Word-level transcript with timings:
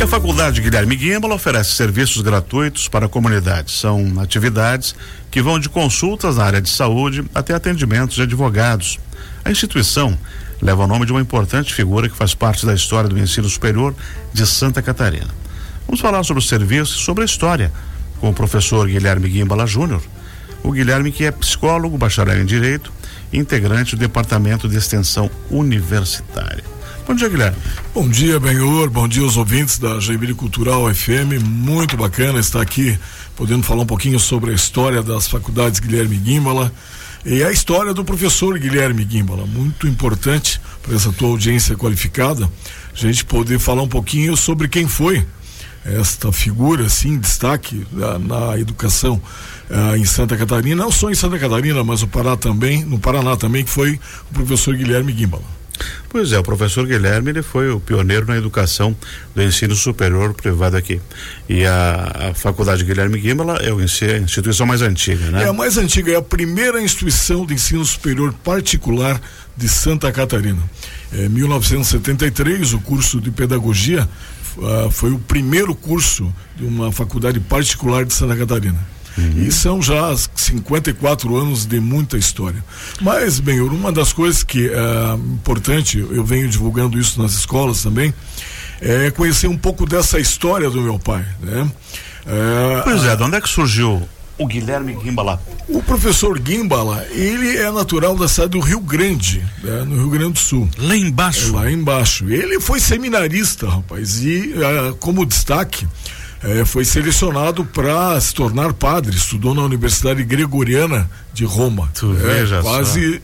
E 0.00 0.02
a 0.02 0.06
Faculdade 0.06 0.62
Guilherme 0.62 0.96
Guimbala 0.96 1.34
oferece 1.34 1.72
serviços 1.72 2.22
gratuitos 2.22 2.88
para 2.88 3.04
a 3.04 3.08
comunidade. 3.08 3.70
São 3.70 4.18
atividades 4.18 4.94
que 5.30 5.42
vão 5.42 5.58
de 5.58 5.68
consultas 5.68 6.38
na 6.38 6.44
área 6.44 6.62
de 6.62 6.70
saúde 6.70 7.22
até 7.34 7.52
atendimentos 7.52 8.16
de 8.16 8.22
advogados. 8.22 8.98
A 9.44 9.50
instituição 9.50 10.18
leva 10.62 10.84
o 10.84 10.86
nome 10.86 11.04
de 11.04 11.12
uma 11.12 11.20
importante 11.20 11.74
figura 11.74 12.08
que 12.08 12.16
faz 12.16 12.34
parte 12.34 12.64
da 12.64 12.72
história 12.72 13.10
do 13.10 13.18
ensino 13.18 13.46
superior 13.46 13.94
de 14.32 14.46
Santa 14.46 14.80
Catarina. 14.80 15.28
Vamos 15.86 16.00
falar 16.00 16.24
sobre 16.24 16.42
o 16.42 16.46
serviço 16.46 16.96
e 16.96 17.04
sobre 17.04 17.20
a 17.20 17.26
história 17.26 17.70
com 18.20 18.30
o 18.30 18.34
professor 18.34 18.88
Guilherme 18.88 19.28
Guimbala 19.28 19.66
Júnior. 19.66 20.00
O 20.62 20.72
Guilherme 20.72 21.12
que 21.12 21.26
é 21.26 21.30
psicólogo, 21.30 21.98
bacharel 21.98 22.40
em 22.40 22.46
Direito, 22.46 22.90
integrante 23.30 23.96
do 23.96 24.00
Departamento 24.00 24.66
de 24.66 24.78
Extensão 24.78 25.30
Universitária. 25.50 26.79
Bom 27.06 27.14
dia, 27.14 27.28
Guilherme. 27.28 27.56
Bom 27.94 28.08
dia, 28.08 28.38
Benhor. 28.38 28.88
Bom 28.88 29.08
dia 29.08 29.22
aos 29.22 29.36
ouvintes 29.36 29.78
da 29.78 29.98
Joinville 29.98 30.34
Cultural 30.34 30.92
FM. 30.94 31.42
Muito 31.44 31.96
bacana 31.96 32.38
estar 32.38 32.60
aqui, 32.60 32.98
podendo 33.34 33.62
falar 33.64 33.82
um 33.82 33.86
pouquinho 33.86 34.18
sobre 34.20 34.52
a 34.52 34.54
história 34.54 35.02
das 35.02 35.26
faculdades 35.26 35.80
Guilherme 35.80 36.16
Guimbala 36.16 36.72
e 37.24 37.42
a 37.42 37.50
história 37.50 37.92
do 37.92 38.04
professor 38.04 38.58
Guilherme 38.58 39.04
Guimbala. 39.04 39.44
Muito 39.46 39.88
importante 39.88 40.60
para 40.82 40.94
essa 40.94 41.12
tua 41.12 41.28
audiência 41.28 41.76
qualificada, 41.76 42.48
a 42.92 42.96
gente 42.96 43.24
poder 43.24 43.58
falar 43.58 43.82
um 43.82 43.88
pouquinho 43.88 44.36
sobre 44.36 44.68
quem 44.68 44.86
foi 44.86 45.26
esta 45.84 46.30
figura, 46.30 46.86
assim, 46.86 47.18
destaque 47.18 47.86
na, 47.90 48.18
na 48.18 48.58
educação 48.58 49.20
uh, 49.70 49.96
em 49.96 50.04
Santa 50.04 50.36
Catarina, 50.36 50.84
não 50.84 50.92
só 50.92 51.10
em 51.10 51.14
Santa 51.14 51.38
Catarina, 51.38 51.82
mas 51.82 52.02
no 52.02 52.08
Pará 52.08 52.36
também, 52.36 52.84
no 52.84 52.98
Paraná 52.98 53.36
também, 53.36 53.64
que 53.64 53.70
foi 53.70 53.98
o 54.30 54.34
professor 54.34 54.76
Guilherme 54.76 55.12
Guimbala. 55.12 55.59
Pois 56.08 56.32
é, 56.32 56.38
o 56.38 56.42
professor 56.42 56.86
Guilherme 56.86 57.30
ele 57.30 57.42
foi 57.42 57.70
o 57.70 57.78
pioneiro 57.78 58.26
na 58.26 58.36
educação 58.36 58.96
do 59.34 59.42
ensino 59.42 59.74
superior 59.74 60.34
privado 60.34 60.76
aqui. 60.76 61.00
E 61.48 61.64
a, 61.64 62.30
a 62.30 62.34
Faculdade 62.34 62.84
Guilherme 62.84 63.18
Guimbala 63.18 63.58
é, 63.58 63.70
a 63.70 64.18
instituição 64.18 64.66
mais 64.66 64.82
antiga, 64.82 65.30
né? 65.30 65.44
É 65.44 65.48
a 65.48 65.52
mais 65.52 65.76
antiga, 65.76 66.12
é 66.12 66.16
a 66.16 66.22
primeira 66.22 66.80
instituição 66.82 67.46
de 67.46 67.54
ensino 67.54 67.84
superior 67.84 68.32
particular 68.44 69.20
de 69.56 69.68
Santa 69.68 70.10
Catarina. 70.10 70.62
Em 71.12 71.24
é, 71.24 71.28
1973, 71.28 72.72
o 72.72 72.80
curso 72.80 73.20
de 73.20 73.30
pedagogia 73.30 74.08
uh, 74.56 74.90
foi 74.90 75.12
o 75.12 75.18
primeiro 75.18 75.74
curso 75.74 76.32
de 76.56 76.64
uma 76.64 76.90
faculdade 76.90 77.40
particular 77.40 78.04
de 78.04 78.12
Santa 78.12 78.36
Catarina. 78.36 78.78
Uhum. 79.18 79.44
E 79.44 79.52
são 79.52 79.82
já 79.82 80.14
54 80.34 81.36
anos 81.36 81.66
de 81.66 81.80
muita 81.80 82.16
história. 82.16 82.62
Mas, 83.00 83.40
bem, 83.40 83.60
uma 83.60 83.90
das 83.90 84.12
coisas 84.12 84.42
que 84.42 84.68
é 84.68 85.14
importante, 85.14 85.98
eu 85.98 86.24
venho 86.24 86.48
divulgando 86.48 86.98
isso 86.98 87.20
nas 87.20 87.32
escolas 87.32 87.82
também, 87.82 88.14
é 88.80 89.10
conhecer 89.10 89.46
um 89.46 89.58
pouco 89.58 89.84
dessa 89.84 90.18
história 90.18 90.70
do 90.70 90.80
meu 90.80 90.98
pai, 90.98 91.24
né? 91.40 91.70
É, 92.26 92.82
pois 92.82 93.04
é, 93.04 93.16
de 93.16 93.22
onde 93.22 93.36
é 93.36 93.40
que 93.40 93.48
surgiu 93.48 94.08
o 94.40 94.46
Guilherme 94.46 94.96
Gimbala? 95.04 95.40
O 95.68 95.82
professor 95.82 96.40
Gimbala, 96.42 97.06
ele 97.10 97.58
é 97.58 97.70
natural 97.70 98.16
da 98.16 98.26
cidade 98.26 98.52
do 98.52 98.60
Rio 98.60 98.80
Grande, 98.80 99.44
né, 99.62 99.84
no 99.86 99.96
Rio 99.96 100.10
Grande 100.10 100.32
do 100.32 100.38
Sul. 100.38 100.68
Lá 100.78 100.96
embaixo? 100.96 101.50
É, 101.50 101.52
lá 101.52 101.70
embaixo. 101.70 102.30
Ele 102.30 102.58
foi 102.58 102.80
seminarista, 102.80 103.68
rapaz, 103.68 104.22
e 104.24 104.54
uh, 104.54 104.94
como 104.96 105.26
destaque, 105.26 105.86
uh, 106.44 106.66
foi 106.66 106.84
selecionado 106.84 107.64
para 107.64 108.20
se 108.20 108.34
tornar 108.34 108.72
padre, 108.72 109.16
estudou 109.16 109.54
na 109.54 109.62
Universidade 109.62 110.22
Gregoriana 110.24 111.10
de 111.32 111.44
Roma. 111.44 111.90
Tu 111.94 112.12
é, 112.12 112.14
veja 112.14 112.60
quase, 112.62 113.14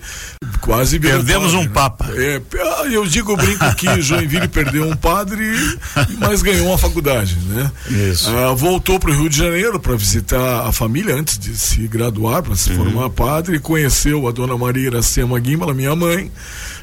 só. 0.42 0.58
quase 0.60 0.98
Perdemos 0.98 1.54
um 1.54 1.66
papa. 1.68 2.08
É, 2.14 2.40
eu 2.90 3.06
digo, 3.06 3.36
brinco 3.36 3.74
que 3.74 4.00
Joinville 4.00 4.48
perdeu 4.48 4.88
um 4.88 4.96
padre, 4.96 5.44
mas 6.18 6.42
ganhou 6.42 6.68
uma 6.68 6.78
faculdade, 6.78 7.36
né? 7.48 7.70
Isso. 7.88 8.30
Ah, 8.30 8.52
voltou 8.54 8.98
para 8.98 9.10
o 9.10 9.14
Rio 9.14 9.28
de 9.28 9.36
Janeiro 9.36 9.78
para 9.78 9.96
visitar 9.96 10.66
a 10.66 10.72
família 10.72 11.14
antes 11.14 11.38
de 11.38 11.56
se 11.56 11.86
graduar, 11.88 12.42
para 12.42 12.54
se 12.54 12.70
uhum. 12.70 12.76
formar 12.76 13.10
padre, 13.10 13.58
conheceu 13.58 14.26
a 14.28 14.32
dona 14.32 14.56
Maria 14.56 14.86
Iracema 14.86 15.38
Guimala, 15.38 15.74
minha 15.74 15.94
mãe. 15.94 16.30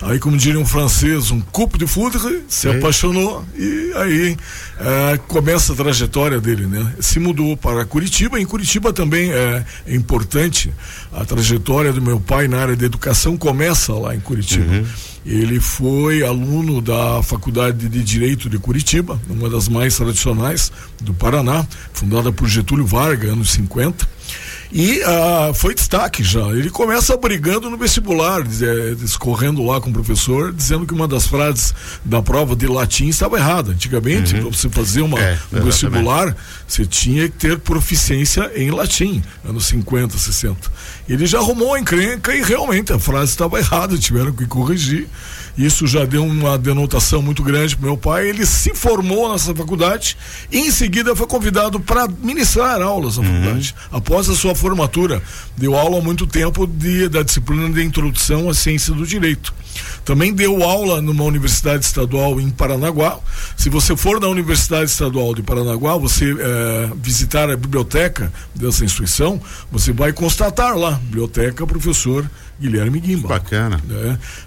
Aí, 0.02 0.20
como 0.20 0.36
diria 0.36 0.60
um 0.60 0.66
francês, 0.66 1.32
um 1.32 1.40
coupe 1.40 1.78
de 1.78 1.88
foudre, 1.88 2.44
se 2.48 2.68
apaixonou 2.70 3.46
e 3.58 3.94
aí 3.96 4.38
ah, 4.80 5.18
começa 5.28 5.74
a 5.74 5.76
trajetória 5.76 6.42
dele, 6.42 6.66
né? 6.68 6.94
Se 7.00 7.20
mudou 7.20 7.56
para 7.56 7.86
Curitiba, 7.86 8.40
em 8.40 8.46
Curitiba 8.46 8.92
também 8.92 9.32
é 9.32 9.64
importante 9.88 10.74
a 11.16 11.24
trajetória 11.26 11.94
do 11.94 12.02
meu 12.02 12.20
pai 12.20 12.48
na 12.48 12.58
área 12.58 12.76
de 12.76 12.86
educação 12.86 13.38
começa 13.38 13.94
lá 13.94 14.16
em 14.16 14.20
Curitiba. 14.20 14.74
Uhum. 14.74 14.86
Ele 15.26 15.60
foi 15.60 16.24
aluno 16.24 16.82
da 16.82 17.22
Faculdade 17.24 17.88
de 17.88 18.04
Direito 18.04 18.50
de 18.50 18.58
Curitiba, 18.58 19.20
uma 19.30 19.50
das 19.50 19.70
mais 19.70 19.96
tradicionais 19.96 20.72
do 21.00 21.14
Paraná, 21.14 21.66
fundada 21.94 22.32
por 22.32 22.48
Getúlio 22.48 22.86
Vargas, 22.86 23.32
anos 23.32 23.52
50. 23.52 24.08
E 24.74 25.04
ah, 25.04 25.52
foi 25.54 25.76
destaque 25.76 26.24
já. 26.24 26.48
Ele 26.50 26.72
começa 26.72 27.16
brigando 27.16 27.70
no 27.70 27.78
vestibular, 27.78 28.42
discorrendo 28.98 29.64
lá 29.64 29.80
com 29.80 29.92
o 29.92 29.94
professor, 29.94 30.52
dizendo 30.52 30.88
que 30.88 30.94
uma 30.96 31.08
das 31.08 31.28
frases 31.28 31.76
da 32.04 32.24
prova 32.24 32.56
de 32.56 32.66
latim 32.66 33.08
estava 33.08 33.38
errada. 33.38 33.72
Antigamente, 33.72 34.34
uhum. 34.34 34.42
para 34.42 34.50
você 34.50 34.68
fazer 34.70 35.02
uma, 35.04 35.20
é, 35.20 35.38
um 35.54 35.62
vestibular, 35.62 36.36
você 36.68 36.88
tinha 36.88 37.30
que 37.30 37.38
ter 37.38 37.60
proficiência 37.60 38.52
em 38.56 38.72
latim, 38.72 39.22
anos 39.48 39.68
50, 39.68 40.18
60. 40.18 40.72
Ele 41.08 41.28
já 41.28 41.38
arrumou 41.38 41.76
a 41.76 41.80
encrenca 41.80 42.36
e 42.36 42.42
realmente 42.42 42.92
a 42.92 42.98
frase 42.98 43.30
estava 43.30 43.60
errada, 43.60 43.96
tiveram 43.96 44.32
que 44.32 44.48
corrigir. 44.48 45.08
Isso 45.58 45.86
já 45.86 46.04
deu 46.06 46.26
uma 46.26 46.58
denotação 46.58 47.22
muito 47.22 47.44
grande 47.44 47.76
para 47.76 47.86
meu 47.86 47.98
pai. 47.98 48.28
Ele 48.28 48.46
se 48.46 48.74
formou 48.74 49.32
nessa 49.32 49.54
faculdade 49.54 50.18
e 50.52 50.60
em 50.60 50.72
seguida 50.72 51.16
foi 51.16 51.28
convidado 51.28 51.80
para 51.80 52.08
ministrar 52.08 52.82
aulas 52.82 53.18
na 53.18 53.24
uhum. 53.24 53.30
faculdade. 53.30 53.76
Após 53.92 54.30
a 54.30 54.36
sua 54.36 54.56
formatura, 54.56 55.22
deu 55.56 55.76
aula 55.76 56.00
há 56.00 56.02
muito 56.02 56.26
tempo 56.26 56.66
de, 56.66 57.08
da 57.08 57.22
disciplina 57.22 57.70
de 57.70 57.84
introdução 57.84 58.50
à 58.50 58.54
ciência 58.54 58.94
do 58.94 59.06
direito. 59.06 59.54
Também 60.06 60.34
deu 60.34 60.64
aula 60.64 61.02
numa 61.02 61.24
universidade 61.24 61.86
estadual 61.86 62.40
em 62.40 62.50
Paranaguá. 62.50 63.20
Se 63.56 63.70
você 63.70 63.96
for 63.96 64.20
na 64.20 64.28
Universidade 64.28 64.90
Estadual 64.90 65.34
de 65.34 65.42
Paranaguá, 65.42 65.98
você 65.98 66.36
é, 66.38 66.90
visitar 66.96 67.50
a 67.50 67.56
biblioteca 67.56 68.32
dessa 68.54 68.84
instituição, 68.84 69.42
você 69.72 69.92
vai 69.94 70.12
constatar 70.12 70.78
lá, 70.78 70.92
biblioteca 70.92 71.66
professor 71.66 72.30
Guilherme 72.60 73.00
Guimba. 73.00 73.28
Bacana. 73.30 73.82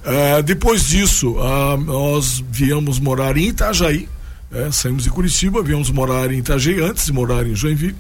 É. 0.05 0.37
É, 0.39 0.43
depois 0.43 0.87
disso, 0.87 1.37
ah, 1.39 1.77
nós 1.77 2.43
viemos 2.51 2.99
morar 2.99 3.37
em 3.37 3.49
Itajaí. 3.49 4.09
É, 4.53 4.71
saímos 4.71 5.03
de 5.03 5.11
Curitiba, 5.11 5.63
viemos 5.63 5.91
morar 5.91 6.31
em 6.33 6.39
Itajaí 6.39 6.81
antes 6.81 7.07
de 7.07 7.13
morar 7.13 7.47
em 7.47 7.55
Joinville. 7.55 7.97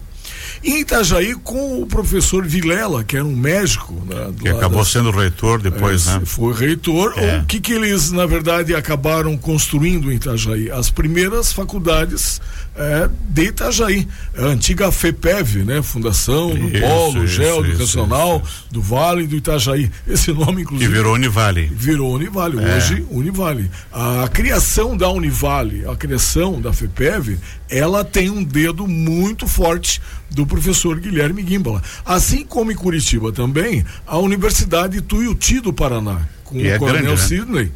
Em 0.62 0.81
Itajaí, 0.81 1.34
com 1.34 1.83
o 1.83 1.87
professor 1.87 2.44
Vilela, 2.44 3.05
que 3.05 3.17
era 3.17 3.25
um 3.25 3.37
médico. 3.37 3.94
Né, 4.06 4.33
que 4.41 4.49
acabou 4.49 4.84
sendo 4.84 5.11
reitor 5.11 5.61
depois, 5.61 6.06
é, 6.06 6.19
né? 6.19 6.22
Foi 6.25 6.55
reitor. 6.55 7.15
É. 7.17 7.39
O 7.39 7.44
que, 7.44 7.61
que 7.61 7.72
eles, 7.72 8.11
na 8.11 8.27
verdade, 8.27 8.75
acabaram 8.75 9.37
construindo 9.37 10.11
em 10.11 10.17
Itajaí? 10.17 10.71
As 10.71 10.91
primeiras 10.91 11.53
faculdades 11.53 12.41
é, 12.77 13.09
de 13.28 13.44
Itajaí. 13.44 14.06
A 14.37 14.47
antiga 14.47 14.93
FEPEV, 14.93 15.65
né? 15.65 15.83
Fundação 15.83 16.50
do 16.50 16.69
isso, 16.69 16.81
Polo 16.81 17.25
isso, 17.25 17.34
Geo 17.34 17.65
Educacional 17.65 18.43
isso, 18.44 18.65
do 18.71 18.83
Vale 18.83 19.27
do 19.27 19.37
Itajaí. 19.37 19.91
Esse 20.06 20.33
nome, 20.33 20.62
inclusive. 20.62 20.91
Que 20.91 20.97
virou 20.97 21.15
Univale. 21.15 21.71
Virou 21.73 22.15
Univale. 22.15 22.59
É. 22.62 22.77
Hoje, 22.77 23.06
Univale. 23.11 23.71
A 23.93 24.28
criação 24.28 24.97
da 24.97 25.09
Univale, 25.09 25.87
a 25.87 25.97
criação 25.97 26.61
da 26.61 26.73
FEPEV, 26.73 27.38
ela 27.69 28.04
tem 28.04 28.31
um 28.31 28.43
dedo 28.43 28.87
muito 28.87 29.47
forte 29.47 30.00
do 30.31 30.47
professor 30.47 30.99
Guilherme 30.99 31.44
Gimbala. 31.47 31.82
Assim 32.04 32.44
como 32.44 32.71
em 32.72 32.77
Curitiba 32.77 33.32
também, 33.32 33.84
a 34.06 34.19
Universidade 34.19 35.00
Tuiuti 35.00 35.60
do 35.60 35.72
Paraná, 35.72 36.21
com 36.44 36.56
e 36.59 36.65
o 36.65 36.71
é 36.71 36.78
Coronel 36.78 37.03
grande, 37.03 37.21
né? 37.21 37.28
Sidney 37.28 37.72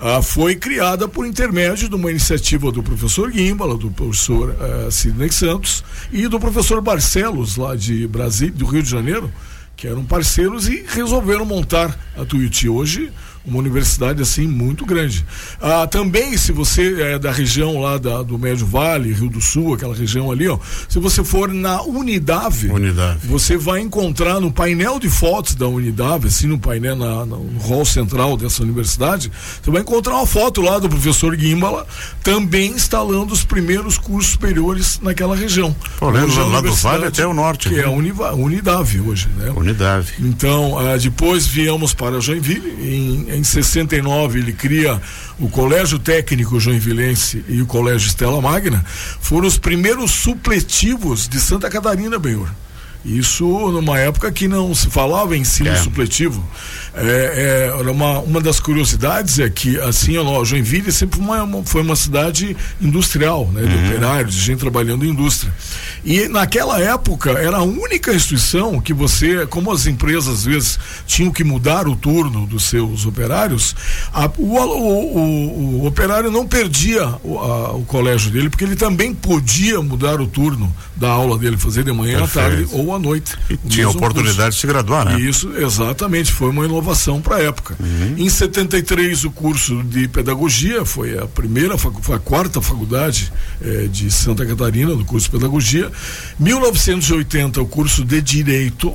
ah, 0.00 0.22
foi 0.22 0.56
criada 0.56 1.06
por 1.06 1.26
intermédio 1.26 1.88
de 1.88 1.94
uma 1.94 2.10
iniciativa 2.10 2.72
do 2.72 2.82
professor 2.82 3.30
Gimbala, 3.30 3.76
do 3.76 3.90
professor 3.90 4.56
ah, 4.58 4.90
Sidney 4.90 5.30
Santos 5.30 5.84
e 6.10 6.26
do 6.26 6.40
professor 6.40 6.80
Barcelos, 6.80 7.56
lá 7.56 7.76
de 7.76 8.06
Brasília, 8.06 8.54
do 8.54 8.64
Rio 8.64 8.82
de 8.82 8.88
Janeiro, 8.88 9.30
que 9.76 9.86
eram 9.86 10.04
parceiros 10.04 10.68
e 10.68 10.84
resolveram 10.88 11.44
montar 11.44 11.98
a 12.16 12.24
Tuiuti. 12.24 12.68
Hoje, 12.68 13.12
uma 13.44 13.58
universidade 13.58 14.22
assim 14.22 14.46
muito 14.46 14.84
grande. 14.84 15.24
Ah, 15.60 15.86
também, 15.86 16.36
se 16.36 16.52
você 16.52 17.02
é 17.02 17.18
da 17.18 17.32
região 17.32 17.80
lá 17.80 17.96
da, 17.98 18.22
do 18.22 18.38
Médio 18.38 18.66
Vale, 18.66 19.12
Rio 19.12 19.30
do 19.30 19.40
Sul, 19.40 19.74
aquela 19.74 19.94
região 19.94 20.30
ali, 20.30 20.48
ó, 20.48 20.58
se 20.88 20.98
você 20.98 21.24
for 21.24 21.52
na 21.52 21.82
Unidade, 21.82 22.68
Unidade. 22.68 23.20
você 23.26 23.56
vai 23.56 23.80
encontrar 23.80 24.40
no 24.40 24.52
painel 24.52 24.98
de 24.98 25.08
fotos 25.08 25.54
da 25.54 25.66
Unidade, 25.66 26.26
assim, 26.26 26.46
no 26.46 26.58
painel, 26.58 26.96
na, 26.96 27.24
no 27.24 27.58
hall 27.60 27.84
central 27.84 28.36
dessa 28.36 28.62
universidade, 28.62 29.30
você 29.62 29.70
vai 29.70 29.80
encontrar 29.80 30.14
uma 30.14 30.26
foto 30.26 30.60
lá 30.60 30.78
do 30.78 30.88
professor 30.88 31.36
Gimbala, 31.36 31.86
também 32.22 32.72
instalando 32.72 33.32
os 33.32 33.44
primeiros 33.44 33.96
cursos 33.96 34.32
superiores 34.32 35.00
naquela 35.02 35.34
região. 35.34 35.74
Pô, 35.98 36.10
lembro, 36.10 36.48
lá 36.48 36.60
do 36.60 36.72
Vale 36.74 37.06
até 37.06 37.26
o 37.26 37.32
norte. 37.32 37.68
Que 37.68 37.80
é 37.80 37.84
a 37.84 37.90
Univa, 37.90 38.32
Unidade 38.34 39.00
hoje, 39.00 39.28
né? 39.36 39.50
Unidade. 39.54 40.14
Então, 40.18 40.78
ah, 40.78 40.96
depois 40.96 41.46
viemos 41.46 41.94
para 41.94 42.20
Joinville, 42.20 42.70
em 42.80 43.29
em 43.36 43.42
69 43.42 44.38
ele 44.38 44.52
cria 44.52 45.00
o 45.38 45.48
Colégio 45.48 45.98
Técnico 45.98 46.60
Joinvilense 46.60 47.44
e 47.48 47.62
o 47.62 47.66
Colégio 47.66 48.08
Estela 48.08 48.40
Magna, 48.40 48.84
foram 49.20 49.46
os 49.46 49.58
primeiros 49.58 50.10
supletivos 50.10 51.28
de 51.28 51.40
Santa 51.40 51.70
Catarina, 51.70 52.18
Benhor. 52.18 52.48
Isso 53.04 53.44
numa 53.70 53.98
época 53.98 54.30
que 54.30 54.46
não 54.46 54.74
se 54.74 54.88
falava 54.88 55.36
em 55.36 55.40
ensino 55.40 55.70
é. 55.70 55.76
supletivo. 55.76 56.44
É, 56.92 57.70
é, 57.78 57.90
uma, 57.90 58.18
uma 58.18 58.40
das 58.40 58.60
curiosidades 58.60 59.38
é 59.38 59.48
que, 59.48 59.78
assim, 59.80 60.18
ó, 60.18 60.44
Joinville 60.44 60.92
sempre 60.92 61.18
uma, 61.18 61.42
uma, 61.42 61.64
foi 61.64 61.82
uma 61.82 61.96
cidade 61.96 62.56
industrial, 62.80 63.48
né? 63.52 63.62
De 63.62 63.74
uhum. 63.74 63.88
operários, 63.88 64.34
de 64.34 64.40
gente 64.40 64.58
trabalhando 64.58 65.04
em 65.04 65.10
indústria. 65.10 65.52
E 66.04 66.28
naquela 66.28 66.80
época 66.80 67.30
era 67.30 67.58
a 67.58 67.62
única 67.62 68.12
instituição 68.12 68.80
que 68.80 68.92
você, 68.92 69.46
como 69.46 69.70
as 69.72 69.86
empresas 69.86 70.28
às 70.28 70.44
vezes 70.44 70.78
tinham 71.06 71.30
que 71.30 71.44
mudar 71.44 71.86
o 71.88 71.96
turno 71.96 72.46
dos 72.46 72.64
seus 72.64 73.06
operários, 73.06 73.74
a, 74.12 74.30
o, 74.36 74.56
o, 74.56 75.16
o, 75.16 75.80
o, 75.82 75.86
operário 75.86 76.30
não 76.30 76.46
perdia 76.46 77.06
o, 77.22 77.38
a, 77.38 77.72
o 77.72 77.84
colégio 77.84 78.30
dele, 78.30 78.50
porque 78.50 78.64
ele 78.64 78.76
também 78.76 79.14
podia 79.14 79.80
mudar 79.80 80.20
o 80.20 80.26
turno 80.26 80.74
da 80.96 81.08
aula 81.08 81.38
dele, 81.38 81.56
fazer 81.56 81.82
de 81.82 81.92
manhã, 81.92 82.24
à 82.24 82.28
tarde 82.28 82.66
ou 82.72 82.89
à 82.94 82.98
noite. 82.98 83.36
E 83.48 83.56
tinha 83.56 83.88
oportunidade 83.88 84.36
curso. 84.36 84.50
de 84.50 84.60
se 84.60 84.66
graduar, 84.66 85.04
né? 85.04 85.20
Isso, 85.20 85.52
exatamente, 85.56 86.32
foi 86.32 86.50
uma 86.50 86.64
inovação 86.64 87.20
para 87.20 87.36
a 87.36 87.42
época. 87.42 87.76
Uhum. 87.80 88.14
Em 88.18 88.28
73, 88.28 89.24
o 89.24 89.30
curso 89.30 89.82
de 89.82 90.08
pedagogia 90.08 90.84
foi 90.84 91.18
a 91.18 91.26
primeira, 91.26 91.76
foi 91.78 92.16
a 92.16 92.18
quarta 92.18 92.60
faculdade 92.60 93.32
eh, 93.62 93.88
de 93.90 94.10
Santa 94.10 94.44
Catarina, 94.46 94.94
do 94.94 95.04
curso 95.04 95.26
de 95.26 95.32
pedagogia. 95.32 95.90
1980, 96.38 97.60
o 97.60 97.66
curso 97.66 98.04
de 98.04 98.20
direito. 98.20 98.92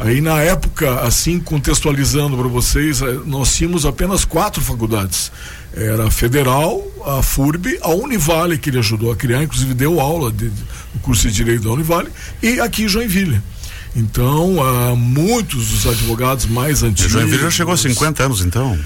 Aí 0.00 0.22
na 0.22 0.40
época, 0.40 1.00
assim 1.00 1.38
contextualizando 1.38 2.36
para 2.36 2.48
vocês, 2.48 3.02
eh, 3.02 3.18
nós 3.26 3.54
tínhamos 3.54 3.84
apenas 3.84 4.24
quatro 4.24 4.62
faculdades. 4.62 5.30
Era 5.74 6.06
a 6.06 6.10
Federal, 6.10 6.82
a 7.04 7.22
FURB, 7.22 7.78
a 7.82 7.90
Univale, 7.90 8.56
que 8.56 8.70
ele 8.70 8.78
ajudou 8.78 9.12
a 9.12 9.16
criar, 9.16 9.42
inclusive 9.42 9.74
deu 9.74 10.00
aula 10.00 10.32
de, 10.32 10.48
do 10.48 11.00
curso 11.02 11.28
de 11.28 11.34
Direito 11.34 11.64
da 11.64 11.70
Univale, 11.70 12.08
e 12.42 12.58
aqui 12.60 12.84
em 12.84 12.88
Joinville. 12.88 13.40
Então, 13.94 14.56
muitos 14.96 15.68
dos 15.68 15.86
advogados 15.86 16.46
mais 16.46 16.82
antigos. 16.82 17.12
Joinville 17.12 17.42
já 17.42 17.50
chegou 17.50 17.74
a 17.74 17.76
50 17.76 18.24
anos, 18.24 18.40
então? 18.40 18.78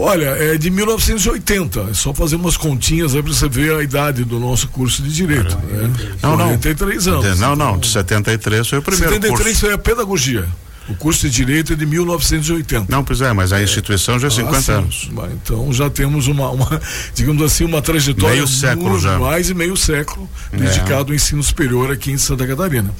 Olha, 0.00 0.26
é 0.26 0.56
de 0.56 0.70
1980. 0.70 1.88
É 1.90 1.94
só 1.94 2.14
fazer 2.14 2.36
umas 2.36 2.56
continhas 2.56 3.16
aí 3.16 3.22
para 3.22 3.32
você 3.32 3.48
ver 3.48 3.74
a 3.74 3.82
idade 3.82 4.24
do 4.24 4.38
nosso 4.38 4.68
curso 4.68 5.02
de 5.02 5.12
direito. 5.12 5.58
Né? 5.58 5.92
Não, 6.22 6.36
43 6.36 7.06
não. 7.06 7.14
anos. 7.14 7.40
Não, 7.40 7.56
não, 7.56 7.78
de 7.78 7.88
73 7.88 8.68
foi 8.68 8.78
o 8.78 8.82
primeiro 8.82 9.14
73 9.14 9.44
curso. 9.44 9.60
foi 9.60 9.74
a 9.74 9.78
pedagogia. 9.78 10.46
O 10.88 10.94
curso 10.94 11.28
de 11.28 11.34
Direito 11.34 11.72
é 11.72 11.76
de 11.76 11.84
1980. 11.84 12.86
Não, 12.88 13.04
pois 13.04 13.20
é, 13.20 13.32
mas 13.32 13.52
a 13.52 13.62
instituição 13.62 14.18
já 14.18 14.28
é 14.28 14.30
50 14.30 14.72
ah, 14.72 14.76
anos. 14.76 15.10
Então 15.32 15.72
já 15.72 15.90
temos 15.90 16.26
uma, 16.26 16.50
uma, 16.50 16.80
digamos 17.14 17.42
assim, 17.42 17.64
uma 17.64 17.82
trajetória 17.82 18.36
meio 18.36 18.48
século 18.48 18.98
já. 18.98 19.18
mais 19.18 19.50
e 19.50 19.54
meio 19.54 19.76
século 19.76 20.28
é. 20.52 20.56
dedicado 20.56 21.12
ao 21.12 21.14
ensino 21.14 21.42
superior 21.42 21.90
aqui 21.90 22.10
em 22.10 22.18
Santa 22.18 22.46
Catarina. 22.46 22.92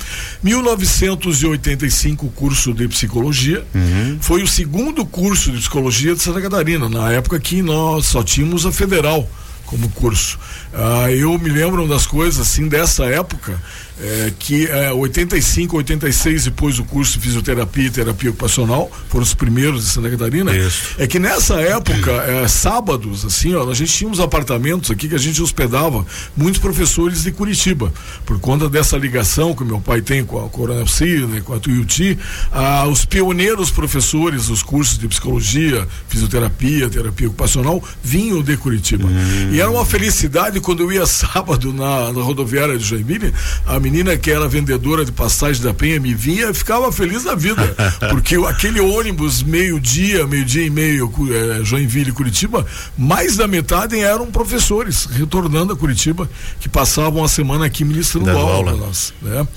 1985 0.43 2.27
o 2.27 2.31
curso 2.31 2.75
de 2.75 2.87
psicologia 2.89 3.65
uhum. 3.75 4.19
foi 4.21 4.43
o 4.43 4.47
segundo 4.47 5.05
curso 5.07 5.51
de 5.51 5.59
psicologia 5.59 6.15
de 6.15 6.23
Santa 6.23 6.41
Catarina, 6.41 6.89
na 6.89 7.11
época 7.13 7.41
que 7.41 7.63
nós 7.63 8.07
só 8.07 8.23
tínhamos 8.23 8.67
a 8.67 8.73
federal 8.73 9.29
como 9.65 9.89
curso. 9.91 10.39
Ah, 10.73 11.11
eu 11.13 11.39
me 11.39 11.51
lembro 11.51 11.87
das 11.87 12.07
coisas 12.07 12.41
assim 12.41 12.69
dessa 12.69 13.05
época 13.05 13.61
é, 14.01 14.33
que 14.39 14.67
é, 14.67 14.93
85, 14.93 15.77
86 15.77 16.45
depois 16.45 16.79
o 16.79 16.85
curso 16.85 17.15
de 17.15 17.21
fisioterapia 17.21 17.87
e 17.87 17.91
terapia 17.91 18.31
ocupacional 18.31 18.91
foram 19.09 19.25
os 19.25 19.35
primeiros 19.35 19.85
de 19.85 19.91
Santa 19.91 20.11
Catarina. 20.11 20.55
Isso. 20.57 20.95
É 20.99 21.07
que 21.07 21.19
nessa 21.19 21.61
época, 21.61 22.11
é, 22.11 22.47
sábados, 22.49 23.25
assim, 23.25 23.55
ó, 23.55 23.69
a 23.69 23.75
gente 23.75 23.93
tinha 23.93 24.11
uns 24.11 24.21
apartamentos 24.21 24.91
aqui 24.91 25.09
que 25.09 25.15
a 25.15 25.19
gente 25.19 25.43
hospedava 25.43 26.07
muitos 26.37 26.61
professores 26.61 27.23
de 27.23 27.33
Curitiba, 27.33 27.93
por 28.25 28.39
conta 28.39 28.69
dessa 28.69 28.97
ligação 28.97 29.55
que 29.55 29.65
meu 29.65 29.81
pai 29.81 30.01
tem 30.01 30.25
com 30.25 30.45
a 30.45 30.49
Coronel 30.49 30.87
Cine, 30.87 31.41
com 31.41 31.55
a 31.55 31.59
Tuiuti, 31.59 32.19
ah, 32.53 32.87
os 32.87 33.05
pioneiros 33.05 33.71
professores 33.71 34.47
dos 34.47 34.63
cursos 34.63 34.99
de 34.99 35.09
psicologia, 35.09 35.87
fisioterapia, 36.09 36.89
terapia 36.89 37.29
ocupacional 37.29 37.83
vinham 38.03 38.43
de 38.43 38.57
Curitiba. 38.57 39.07
Hum. 39.07 39.51
E 39.53 39.61
era 39.61 39.71
uma 39.71 39.85
felicidade 39.85 40.61
quando 40.61 40.83
eu 40.83 40.93
ia 40.93 41.07
sábado 41.09 41.73
na, 41.73 42.13
na 42.13 42.23
rodoviária 42.23 42.77
de 42.79 42.85
Joinville, 42.85 43.33
a 43.67 43.79
menina 43.89 44.19
que 44.19 44.31
era 44.31 44.47
vendedora 44.47 45.03
de 45.03 45.11
passagem 45.11 45.63
da 45.63 45.73
Penha 45.73 45.99
me 45.99 46.13
vinha 46.15 46.51
e 46.51 46.55
ficava 46.55 46.93
feliz 46.93 47.25
da 47.25 47.35
vida. 47.35 47.75
porque 48.11 48.37
aquele 48.37 48.81
ônibus 48.81 49.43
meio-dia, 49.43 50.27
meio-dia 50.27 50.67
e 50.67 50.71
meio, 50.71 51.11
é, 51.31 51.65
Joinville 51.65 52.11
e 52.11 52.13
Curitiba, 52.13 52.67
mais 52.97 53.37
da 53.37 53.49
metade 53.49 53.99
eram 53.99 54.31
professores 54.31 55.07
retornando 55.07 55.73
a 55.73 55.77
Curitiba, 55.77 56.29
que 56.61 56.69
passavam 56.69 57.25
a 57.25 57.29
semana 57.29 57.65
aqui 57.65 57.85
ministrando 57.85 58.31
aula. 58.31 58.73
aula. 58.73 58.91
né? 59.23 59.49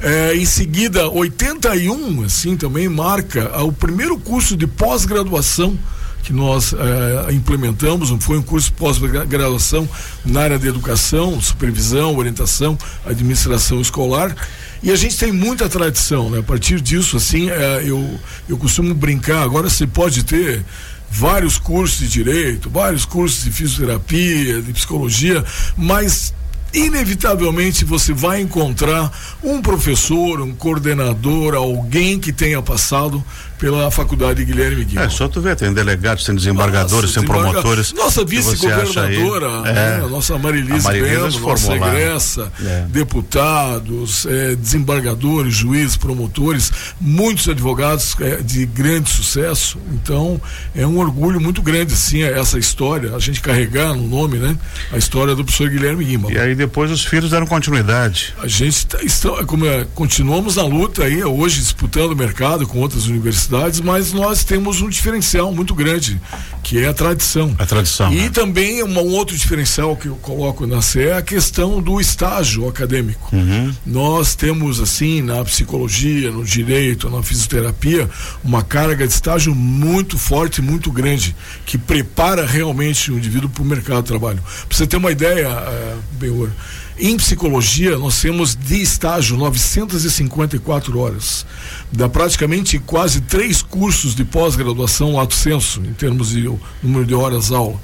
é, 0.00 0.34
em 0.34 0.44
seguida, 0.44 1.08
81, 1.08 2.24
assim, 2.24 2.56
também 2.56 2.88
marca 2.88 3.62
o 3.62 3.72
primeiro 3.72 4.18
curso 4.18 4.56
de 4.56 4.66
pós-graduação 4.66 5.78
que 6.26 6.32
nós 6.32 6.72
eh, 6.72 7.32
implementamos, 7.32 8.12
foi 8.18 8.36
um 8.36 8.42
curso 8.42 8.72
pós-graduação 8.72 9.88
na 10.24 10.40
área 10.40 10.58
de 10.58 10.66
educação, 10.66 11.40
supervisão, 11.40 12.16
orientação, 12.16 12.76
administração 13.06 13.80
escolar. 13.80 14.34
E 14.82 14.90
a 14.90 14.96
gente 14.96 15.16
tem 15.16 15.30
muita 15.30 15.68
tradição, 15.68 16.28
né? 16.28 16.40
A 16.40 16.42
partir 16.42 16.80
disso, 16.80 17.16
assim, 17.16 17.48
eh, 17.48 17.82
eu, 17.84 18.18
eu 18.48 18.58
costumo 18.58 18.92
brincar, 18.92 19.40
agora 19.42 19.70
você 19.70 19.86
pode 19.86 20.24
ter 20.24 20.64
vários 21.08 21.58
cursos 21.58 22.00
de 22.00 22.08
direito, 22.08 22.68
vários 22.68 23.04
cursos 23.04 23.44
de 23.44 23.52
fisioterapia, 23.52 24.60
de 24.60 24.72
psicologia, 24.72 25.44
mas 25.76 26.34
inevitavelmente 26.76 27.84
você 27.84 28.12
vai 28.12 28.40
encontrar 28.40 29.10
um 29.42 29.62
professor, 29.62 30.40
um 30.40 30.54
coordenador, 30.54 31.54
alguém 31.54 32.20
que 32.20 32.32
tenha 32.32 32.60
passado 32.60 33.24
pela 33.58 33.90
faculdade 33.90 34.44
Guilherme 34.44 34.84
Guilherme. 34.84 35.12
É, 35.12 35.16
só 35.16 35.28
tu 35.28 35.40
vê, 35.40 35.56
tem 35.56 35.72
delegados, 35.72 36.24
tem 36.24 36.34
desembargadores, 36.34 37.14
Nossa, 37.14 37.20
tem 37.20 37.28
promotores. 37.28 37.92
Nossa 37.92 38.24
vice-governadora, 38.24 39.46
é, 39.64 39.72
né? 39.72 40.06
nossa 40.10 40.38
Marilise, 40.38 40.86
Bento, 40.86 41.40
nossa 41.40 41.74
egressa, 41.74 42.52
é. 42.62 42.84
deputados, 42.88 44.26
é, 44.26 44.54
desembargadores, 44.54 45.54
juízes, 45.54 45.96
promotores, 45.96 46.70
muitos 47.00 47.48
advogados 47.48 48.14
é, 48.20 48.36
de 48.36 48.66
grande 48.66 49.10
sucesso. 49.10 49.78
Então, 49.92 50.40
é 50.74 50.86
um 50.86 50.98
orgulho 50.98 51.40
muito 51.40 51.62
grande, 51.62 51.96
sim, 51.96 52.22
essa 52.22 52.58
história, 52.58 53.14
a 53.14 53.18
gente 53.18 53.40
carregar 53.40 53.94
no 53.94 54.06
nome, 54.06 54.38
né? 54.38 54.56
A 54.92 54.98
história 54.98 55.34
do 55.34 55.44
professor 55.44 55.70
Guilherme 55.70 56.04
Guima. 56.04 56.30
E 56.30 56.38
aí 56.38 56.54
depois 56.66 56.90
os 56.90 57.04
filhos 57.04 57.30
deram 57.30 57.46
continuidade. 57.46 58.34
A 58.42 58.46
gente 58.46 58.86
tá, 58.86 59.02
está, 59.02 59.44
como 59.44 59.66
é, 59.66 59.86
continuamos 59.94 60.56
na 60.56 60.64
luta 60.64 61.04
aí, 61.04 61.24
hoje 61.24 61.60
disputando 61.60 62.12
o 62.12 62.16
mercado 62.16 62.66
com 62.66 62.80
outras 62.80 63.06
universidades 63.06 63.80
mas 63.80 64.12
nós 64.12 64.44
temos 64.44 64.82
um 64.82 64.88
diferencial 64.88 65.52
muito 65.52 65.74
grande, 65.74 66.20
que 66.62 66.78
é 66.78 66.88
a 66.88 66.94
tradição. 66.94 67.54
A 67.58 67.64
tradição. 67.64 68.12
E 68.12 68.16
né? 68.16 68.30
também 68.30 68.82
um 68.82 68.98
outro 68.98 69.36
diferencial 69.36 69.96
que 69.96 70.08
eu 70.08 70.16
coloco 70.16 70.66
na 70.66 70.82
CE 70.82 71.06
é 71.06 71.16
a 71.16 71.22
questão 71.22 71.80
do 71.80 72.00
estágio 72.00 72.68
acadêmico. 72.68 73.34
Uhum. 73.34 73.72
Nós 73.86 74.34
temos, 74.34 74.80
assim, 74.80 75.22
na 75.22 75.44
psicologia, 75.44 76.30
no 76.30 76.44
direito, 76.44 77.08
na 77.08 77.22
fisioterapia, 77.22 78.08
uma 78.42 78.62
carga 78.62 79.06
de 79.06 79.12
estágio 79.12 79.54
muito 79.54 80.18
forte, 80.18 80.60
muito 80.60 80.90
grande, 80.90 81.36
que 81.64 81.78
prepara 81.78 82.44
realmente 82.44 83.12
o 83.12 83.18
indivíduo 83.18 83.48
para 83.48 83.62
o 83.62 83.66
mercado 83.66 84.02
de 84.02 84.08
trabalho. 84.08 84.42
Para 84.68 84.76
você 84.76 84.86
ter 84.86 84.96
uma 84.96 85.12
ideia, 85.12 85.48
uh, 85.50 86.02
Benhor, 86.12 86.50
em 86.98 87.16
psicologia, 87.16 87.98
nós 87.98 88.20
temos 88.20 88.54
de 88.54 88.80
estágio 88.80 89.36
954 89.36 90.98
horas. 90.98 91.44
Dá 91.92 92.08
praticamente 92.08 92.78
quase 92.78 93.20
três 93.20 93.60
cursos 93.60 94.14
de 94.14 94.24
pós-graduação 94.24 95.14
lato 95.14 95.34
senso, 95.34 95.80
em 95.80 95.92
termos 95.92 96.30
de 96.30 96.50
número 96.82 97.04
de 97.04 97.14
horas 97.14 97.52
aula. 97.52 97.78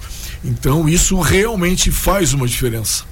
Então, 0.45 0.89
isso 0.89 1.21
realmente 1.21 1.91
faz 1.91 2.33
uma 2.33 2.47
diferença. 2.47 3.05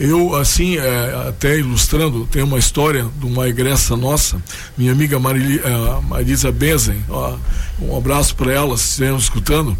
Eu, 0.00 0.34
assim, 0.34 0.78
é, 0.78 1.28
até 1.28 1.58
ilustrando, 1.58 2.26
tem 2.26 2.42
uma 2.42 2.58
história 2.58 3.06
de 3.18 3.26
uma 3.26 3.46
egressa 3.46 3.94
nossa, 3.94 4.42
minha 4.74 4.92
amiga 4.92 5.18
Marili, 5.18 5.60
é, 5.62 6.00
Marisa 6.08 6.50
Benzen, 6.50 7.04
ó, 7.06 7.36
um 7.78 7.94
abraço 7.94 8.34
para 8.34 8.50
ela, 8.50 8.78
se 8.78 8.84
estivermos 8.84 9.24
escutando. 9.24 9.76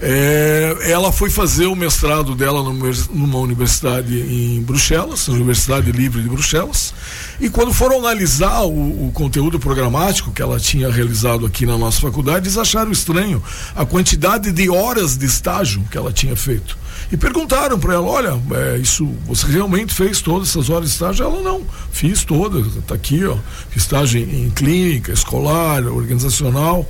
É, 0.00 0.74
ela 0.84 1.12
foi 1.12 1.28
fazer 1.28 1.66
o 1.66 1.76
mestrado 1.76 2.34
dela 2.34 2.62
numa 2.62 3.38
universidade 3.38 4.18
em 4.18 4.62
Bruxelas, 4.62 5.28
Universidade 5.28 5.92
Livre 5.92 6.22
de 6.22 6.30
Bruxelas, 6.30 6.94
e 7.38 7.50
quando 7.50 7.74
foram 7.74 7.98
analisar 7.98 8.62
o, 8.62 9.08
o, 9.08 9.12
conteúdo 9.12 9.60
programático 9.60 10.32
que 10.32 10.40
ela 10.40 10.58
tinha 10.58 10.90
realizado 10.90 11.44
aqui 11.44 11.66
na 11.66 11.76
nossa 11.76 12.00
faculdade, 12.00 12.46
eles 12.46 12.56
acharam 12.56 12.90
estranho 12.90 13.42
a 13.76 13.84
quantidade 13.84 14.50
de 14.50 14.70
horas 14.70 15.14
de 15.14 15.26
estágio 15.26 15.84
que 15.90 15.98
ela 15.98 16.10
tinha 16.10 16.34
feito. 16.34 16.78
E 17.10 17.16
perguntaram 17.16 17.78
para 17.78 17.94
ela: 17.94 18.06
olha, 18.06 18.40
é, 18.52 18.78
isso 18.78 19.06
você 19.26 19.46
realmente 19.46 19.94
fez 19.94 20.20
todas 20.20 20.48
essas 20.48 20.70
horas 20.70 20.88
de 20.88 20.94
estágio? 20.94 21.24
Ela 21.24 21.42
não, 21.42 21.62
fiz 21.90 22.24
todas, 22.24 22.76
está 22.76 22.94
aqui, 22.94 23.24
ó, 23.24 23.36
estágio 23.74 24.20
em, 24.20 24.46
em 24.46 24.50
clínica, 24.50 25.12
escolar, 25.12 25.84
organizacional. 25.86 26.88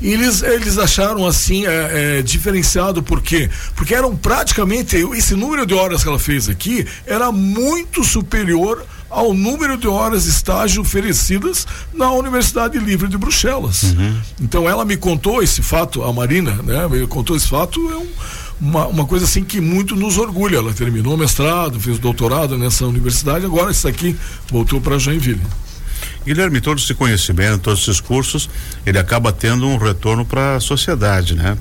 E 0.00 0.08
eles, 0.12 0.42
eles 0.42 0.76
acharam 0.76 1.26
assim 1.26 1.66
é, 1.66 2.18
é, 2.18 2.22
diferenciado, 2.22 3.02
por 3.02 3.22
quê? 3.22 3.48
Porque 3.74 3.94
eram 3.94 4.14
praticamente, 4.16 4.96
esse 4.96 5.34
número 5.34 5.64
de 5.64 5.74
horas 5.74 6.02
que 6.02 6.08
ela 6.08 6.18
fez 6.18 6.48
aqui 6.48 6.86
era 7.06 7.32
muito 7.32 8.04
superior 8.04 8.84
ao 9.14 9.32
número 9.32 9.76
de 9.76 9.86
horas 9.86 10.24
de 10.24 10.30
estágio 10.30 10.82
oferecidas 10.82 11.66
na 11.92 12.10
Universidade 12.10 12.78
Livre 12.78 13.08
de 13.08 13.16
Bruxelas. 13.16 13.84
Uhum. 13.84 14.20
Então 14.40 14.68
ela 14.68 14.84
me 14.84 14.96
contou 14.96 15.40
esse 15.40 15.62
fato, 15.62 16.02
a 16.02 16.12
Marina, 16.12 16.52
né? 16.64 16.88
Me 16.88 17.06
contou 17.06 17.36
esse 17.36 17.46
fato, 17.46 17.80
é 17.92 17.96
um, 17.96 18.08
uma, 18.60 18.86
uma 18.86 19.06
coisa 19.06 19.24
assim 19.24 19.44
que 19.44 19.60
muito 19.60 19.96
nos 19.96 20.18
orgulha. 20.18 20.56
Ela 20.56 20.72
terminou 20.72 21.14
o 21.14 21.18
mestrado, 21.18 21.80
fez 21.80 21.98
doutorado 21.98 22.56
nessa 22.56 22.86
universidade, 22.86 23.44
agora 23.44 23.70
isso 23.70 23.86
aqui 23.88 24.16
voltou 24.50 24.80
para 24.80 24.98
Joinville. 24.98 25.40
Guilherme, 26.26 26.60
todo 26.60 26.78
esse 26.78 26.94
conhecimento, 26.94 27.58
todos 27.60 27.82
esses 27.82 28.00
cursos, 28.00 28.48
ele 28.86 28.98
acaba 28.98 29.30
tendo 29.30 29.66
um 29.66 29.76
retorno 29.76 30.24
para 30.24 30.56
a 30.56 30.60
sociedade, 30.60 31.34
né? 31.34 31.56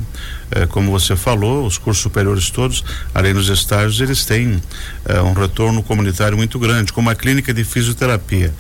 É, 0.51 0.65
como 0.65 0.89
você 0.89 1.15
falou, 1.15 1.65
os 1.65 1.77
cursos 1.77 2.01
superiores 2.01 2.49
todos, 2.49 2.83
além 3.13 3.33
dos 3.33 3.49
estágios, 3.49 3.99
eles 3.99 4.23
têm 4.23 4.61
é, 5.05 5.21
um 5.21 5.33
retorno 5.33 5.83
comunitário 5.83 6.37
muito 6.37 6.57
grande, 6.59 6.93
como 6.93 7.09
a 7.09 7.15
clínica 7.15 7.53
de 7.53 7.63
fisioterapia. 7.63 8.53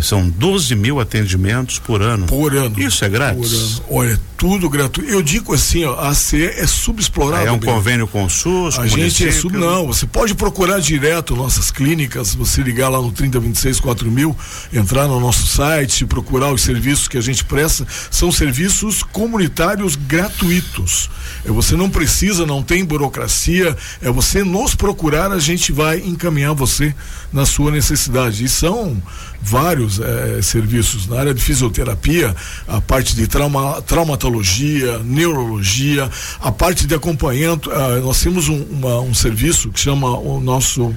São 0.00 0.28
12 0.28 0.74
mil 0.76 0.98
atendimentos 0.98 1.78
por 1.78 2.00
ano. 2.00 2.26
Por 2.26 2.56
ano. 2.56 2.80
Isso 2.80 3.04
é 3.04 3.08
grátis? 3.08 3.82
Olha, 3.90 4.18
tudo 4.40 4.70
gratuito. 4.70 5.10
Eu 5.10 5.22
digo 5.22 5.52
assim, 5.52 5.84
ó, 5.84 6.00
a 6.00 6.14
CE 6.14 6.42
é 6.42 6.66
subexplorada. 6.66 7.44
é 7.44 7.52
um 7.52 7.60
convênio 7.60 8.08
com 8.08 8.24
o 8.24 8.30
SUS, 8.30 8.78
A 8.78 8.86
gente 8.86 9.28
é 9.28 9.30
sub, 9.30 9.58
não, 9.58 9.86
você 9.86 10.06
pode 10.06 10.34
procurar 10.34 10.80
direto 10.80 11.36
nossas 11.36 11.70
clínicas, 11.70 12.34
você 12.34 12.62
ligar 12.62 12.88
lá 12.88 13.02
no 13.02 13.12
3026 13.12 13.80
mil, 14.06 14.34
entrar 14.72 15.06
no 15.06 15.20
nosso 15.20 15.46
site, 15.46 16.06
procurar 16.06 16.50
os 16.50 16.62
serviços 16.62 17.06
que 17.06 17.18
a 17.18 17.20
gente 17.20 17.44
presta, 17.44 17.86
são 18.10 18.32
serviços 18.32 19.02
comunitários 19.02 19.94
gratuitos. 19.94 21.10
É, 21.44 21.50
você 21.50 21.76
não 21.76 21.90
precisa, 21.90 22.46
não 22.46 22.62
tem 22.62 22.82
burocracia, 22.82 23.76
é 24.00 24.10
você 24.10 24.42
nos 24.42 24.74
procurar, 24.74 25.30
a 25.32 25.38
gente 25.38 25.70
vai 25.70 25.98
encaminhar 25.98 26.54
você 26.54 26.94
na 27.30 27.44
sua 27.44 27.70
necessidade. 27.70 28.42
E 28.42 28.48
são 28.48 29.00
vários 29.42 29.98
é, 30.00 30.42
serviços 30.42 31.06
na 31.06 31.18
área 31.18 31.34
de 31.34 31.42
fisioterapia, 31.42 32.34
a 32.68 32.80
parte 32.80 33.16
de 33.16 33.26
trauma, 33.26 33.80
traumatologia, 33.82 34.98
neurologia, 34.98 36.10
a 36.40 36.52
parte 36.52 36.86
de 36.86 36.94
acompanhamento. 36.94 37.70
Uh, 37.70 38.00
nós 38.02 38.20
temos 38.20 38.48
um, 38.48 38.62
uma, 38.64 39.00
um 39.00 39.14
serviço 39.14 39.70
que 39.70 39.80
chama 39.80 40.18
o 40.18 40.40
nosso 40.40 40.94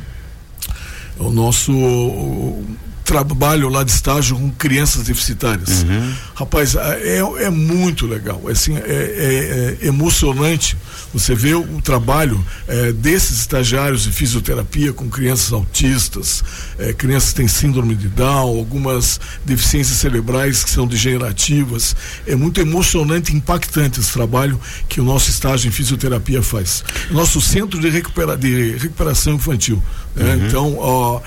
o 1.17 1.29
nosso 1.29 1.71
trabalho 3.03 3.69
lá 3.69 3.83
de 3.83 3.91
estágio 3.91 4.35
com 4.35 4.49
crianças 4.51 5.03
deficitárias. 5.03 5.83
Uhum. 5.83 6.13
Rapaz, 6.35 6.75
é, 6.75 7.17
é 7.17 7.49
muito 7.49 8.07
legal, 8.07 8.41
assim, 8.49 8.75
é, 8.77 8.79
é, 8.79 9.77
é 9.81 9.87
emocionante 9.87 10.77
você 11.13 11.35
ver 11.35 11.55
o 11.55 11.81
trabalho 11.81 12.43
é, 12.67 12.91
desses 12.91 13.39
estagiários 13.39 14.03
de 14.03 14.11
fisioterapia 14.11 14.91
com 14.91 15.09
crianças 15.09 15.53
autistas, 15.53 16.43
é, 16.79 16.91
crianças 16.91 17.29
que 17.29 17.35
têm 17.35 17.47
síndrome 17.47 17.93
de 17.93 18.07
Down, 18.07 18.57
algumas 18.57 19.19
deficiências 19.45 19.97
cerebrais 19.97 20.63
que 20.63 20.71
são 20.71 20.87
degenerativas. 20.87 21.95
É 22.25 22.35
muito 22.35 22.59
emocionante 22.59 23.31
e 23.31 23.35
impactante 23.35 23.99
esse 23.99 24.11
trabalho 24.11 24.59
que 24.89 24.99
o 24.99 25.03
nosso 25.03 25.29
estágio 25.29 25.67
em 25.67 25.71
fisioterapia 25.71 26.41
faz. 26.41 26.83
Nosso 27.11 27.39
centro 27.39 27.79
de, 27.79 27.89
recupera 27.89 28.35
de 28.35 28.71
recuperação 28.77 29.35
infantil. 29.35 29.81
Né? 30.15 30.33
Uhum. 30.33 30.47
Então, 30.47 30.75
ó 30.79 31.21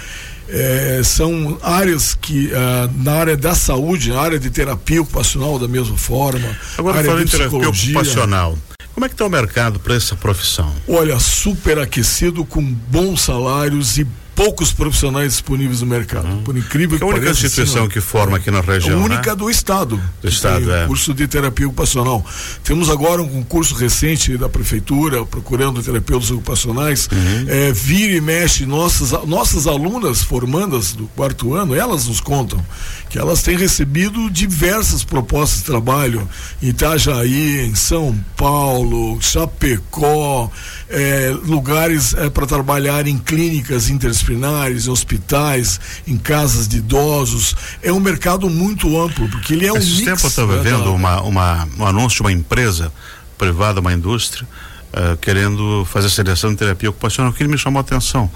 é, 0.49 1.00
são 1.05 1.59
áreas 1.62 2.15
que 2.15 2.47
uh, 2.49 3.03
na 3.03 3.12
área 3.12 3.37
da 3.37 3.55
saúde, 3.55 4.11
na 4.11 4.21
área 4.21 4.38
de 4.38 4.50
terapia 4.50 5.03
ocupacional 5.03 5.59
da 5.59 5.69
mesma 5.69 5.97
forma. 5.97 6.57
Agora 6.79 6.99
área 6.99 7.11
falando 7.11 7.25
de 7.25 7.31
terapia 7.31 7.69
ocupacional, 7.69 8.59
como 8.95 9.05
é 9.05 9.09
que 9.09 9.15
está 9.15 9.26
o 9.26 9.31
mercado 9.31 9.79
para 9.79 9.95
essa 9.95 10.17
profissão? 10.17 10.73
Olha, 10.88 11.19
super 11.19 11.79
aquecido 11.79 12.45
com 12.45 12.62
bons 12.62 13.21
salários 13.21 13.99
e 13.99 14.07
poucos 14.37 14.71
profissionais 14.71 15.33
disponíveis 15.33 15.81
no 15.81 15.87
mercado. 15.87 16.28
Uhum. 16.28 16.43
Por 16.43 16.57
incrível 16.57 16.99
que, 16.99 17.05
pareça. 17.05 17.16
É 17.16 17.19
a 17.19 17.31
única 17.31 17.47
instituição 17.47 17.83
assim, 17.83 17.90
que 17.90 18.00
forma 18.02 18.37
aqui 18.37 18.50
na 18.50 18.61
região. 18.61 19.00
A 19.00 19.05
única 19.05 19.31
né? 19.31 19.37
do 19.37 19.50
Estado. 19.50 20.00
Do 20.21 20.28
Estado, 20.28 20.71
é. 20.71 20.87
Curso 20.87 21.14
de 21.14 21.26
terapia 21.26 21.66
ocupacional. 21.66 22.25
Temos 22.62 22.90
agora 22.90 23.23
um 23.23 23.28
concurso 23.28 23.75
recente 23.75 24.37
da 24.37 24.49
Prefeitura, 24.49 25.25
procurando 25.25 25.83
terapeutas 25.83 26.31
ocupacionais. 26.31 27.09
Uhum. 27.11 27.47
É, 27.49 27.73
vira 27.73 28.12
e 28.12 28.21
mexe, 28.21 28.66
nossas, 28.66 29.12
nossas 29.26 29.66
alunas 29.66 30.23
formandas 30.23 30.93
do 30.93 31.07
quarto 31.09 31.55
ano, 31.55 31.75
elas 31.75 32.07
nos 32.07 32.21
contam 32.21 32.62
que 33.09 33.19
elas 33.19 33.43
têm 33.43 33.57
recebido 33.57 34.28
diversas 34.31 35.05
propostas 35.05 35.61
de 35.61 35.64
trabalho 35.64 36.28
em 36.62 36.69
Itajaí, 36.69 37.61
em 37.61 37.75
São 37.75 38.19
Paulo, 38.37 39.19
Chapecó, 39.23 40.50
é, 40.88 41.35
lugares 41.45 42.14
é, 42.14 42.28
para 42.28 42.47
trabalhar 42.47 43.07
em 43.07 43.16
clínicas 43.16 43.88
interdisciplinares, 44.26 44.87
em 44.87 44.90
hospitais, 44.90 45.80
em 46.06 46.16
casas 46.16 46.66
de 46.66 46.78
idosos. 46.78 47.54
É 47.83 47.92
um 47.92 48.00
mercado 48.00 48.49
muito 48.50 49.00
amplo, 49.00 49.28
porque 49.28 49.54
ele 49.54 49.66
é 49.66 49.73
um 49.73 49.76
Esse 49.76 49.90
mix. 49.90 50.04
tempo 50.04 50.23
eu 50.23 50.28
estava 50.28 50.56
né, 50.56 50.62
vendo 50.62 50.92
uma, 50.92 51.21
uma, 51.23 51.68
um 51.78 51.87
anúncio 51.87 52.16
de 52.16 52.23
uma 52.23 52.33
empresa 52.33 52.92
privada, 53.38 53.80
uma 53.80 53.92
indústria, 53.92 54.47
uh, 54.92 55.16
querendo 55.18 55.87
fazer 55.87 56.11
seleção 56.11 56.50
de 56.50 56.56
terapia 56.56 56.90
ocupacional, 56.90 57.33
que 57.33 57.47
me 57.47 57.59
chamou 57.59 57.78
a 57.78 57.83
atenção. 57.83 58.30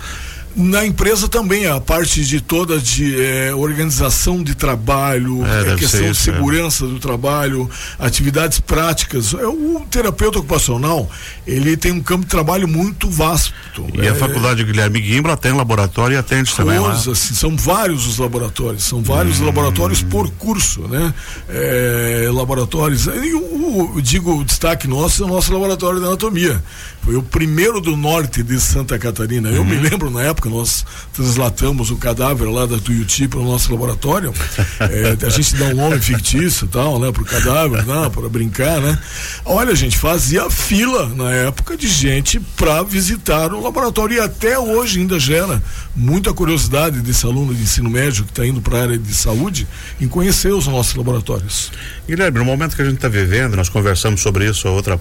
Na 0.56 0.84
empresa 0.84 1.28
também, 1.28 1.66
a 1.66 1.80
parte 1.80 2.24
de 2.24 2.40
toda 2.40 2.78
de 2.78 3.20
é, 3.20 3.54
organização 3.54 4.42
de 4.42 4.54
trabalho, 4.54 5.44
é, 5.46 5.76
questão 5.76 6.00
isso, 6.00 6.22
de 6.24 6.30
é. 6.30 6.34
segurança 6.34 6.84
é. 6.84 6.88
do 6.88 6.98
trabalho, 6.98 7.70
atividades 7.98 8.58
práticas. 8.60 9.32
É, 9.34 9.46
o 9.46 9.86
terapeuta 9.90 10.38
ocupacional, 10.38 11.08
ele 11.46 11.76
tem 11.76 11.92
um 11.92 12.00
campo 12.00 12.24
de 12.24 12.30
trabalho 12.30 12.66
muito 12.66 13.08
vasto. 13.08 13.52
E 13.94 14.06
a 14.06 14.14
faculdade 14.14 14.64
Guilherme 14.64 15.00
Guimbra 15.00 15.36
tem 15.36 15.52
laboratório 15.52 16.14
e 16.14 16.18
atende 16.18 16.54
também 16.54 16.78
lá. 16.78 16.92
Assim, 16.92 17.14
são 17.34 17.56
vários 17.56 18.06
os 18.06 18.18
laboratórios, 18.18 18.84
são 18.84 19.02
vários 19.02 19.40
hum. 19.40 19.46
laboratórios 19.46 20.02
por 20.02 20.30
curso, 20.32 20.82
né? 20.88 21.12
É, 21.48 22.28
laboratórios. 22.32 23.06
E 23.06 23.34
o, 23.34 23.96
o, 23.96 24.02
digo, 24.02 24.38
o 24.38 24.44
destaque 24.44 24.88
nosso 24.88 25.22
é 25.22 25.26
o 25.26 25.28
nosso 25.28 25.52
laboratório 25.52 26.00
de 26.00 26.06
anatomia. 26.06 26.62
Foi 27.02 27.16
o 27.16 27.22
primeiro 27.22 27.80
do 27.80 27.96
norte 27.96 28.42
de 28.42 28.60
Santa 28.60 28.98
Catarina. 28.98 29.48
Eu 29.48 29.64
me 29.64 29.76
uhum. 29.76 29.82
lembro 29.82 30.10
na 30.10 30.22
época, 30.22 30.39
nós 30.48 30.84
translatamos 31.12 31.90
o 31.90 31.96
cadáver 31.96 32.48
lá 32.48 32.66
da 32.66 32.78
Tuiuti 32.78 33.28
para 33.28 33.38
o 33.38 33.44
nosso 33.44 33.70
laboratório. 33.72 34.32
É, 34.80 35.26
a 35.26 35.28
gente 35.28 35.54
dá 35.56 35.66
um 35.66 35.74
nome 35.74 36.00
fictício 36.00 36.66
tal, 36.66 36.98
né, 36.98 37.12
para 37.12 37.22
o 37.22 37.24
cadáver, 37.24 37.84
né, 37.84 38.10
para 38.12 38.28
brincar, 38.28 38.80
né? 38.80 38.98
Olha, 39.44 39.72
a 39.72 39.74
gente 39.74 39.96
fazia 39.96 40.48
fila 40.48 41.08
na 41.08 41.30
época 41.30 41.76
de 41.76 41.86
gente 41.86 42.40
para 42.56 42.82
visitar 42.82 43.52
o 43.52 43.60
laboratório 43.60 44.16
e 44.16 44.20
até 44.20 44.58
hoje 44.58 45.00
ainda 45.00 45.18
gera 45.18 45.62
muita 45.94 46.32
curiosidade 46.32 47.00
desse 47.00 47.26
aluno 47.26 47.54
de 47.54 47.62
ensino 47.62 47.90
médio 47.90 48.24
que 48.24 48.30
está 48.30 48.46
indo 48.46 48.60
para 48.60 48.78
a 48.78 48.82
área 48.82 48.98
de 48.98 49.14
saúde 49.14 49.66
em 50.00 50.08
conhecer 50.08 50.52
os 50.52 50.66
nossos 50.66 50.94
laboratórios. 50.94 51.70
Guilherme, 52.08 52.38
no 52.38 52.44
momento 52.44 52.74
que 52.74 52.82
a 52.82 52.84
gente 52.84 52.96
está 52.96 53.08
vivendo, 53.08 53.56
nós 53.56 53.68
conversamos 53.68 54.20
sobre 54.20 54.48
isso 54.48 54.66
a 54.66 54.70
outra, 54.70 55.00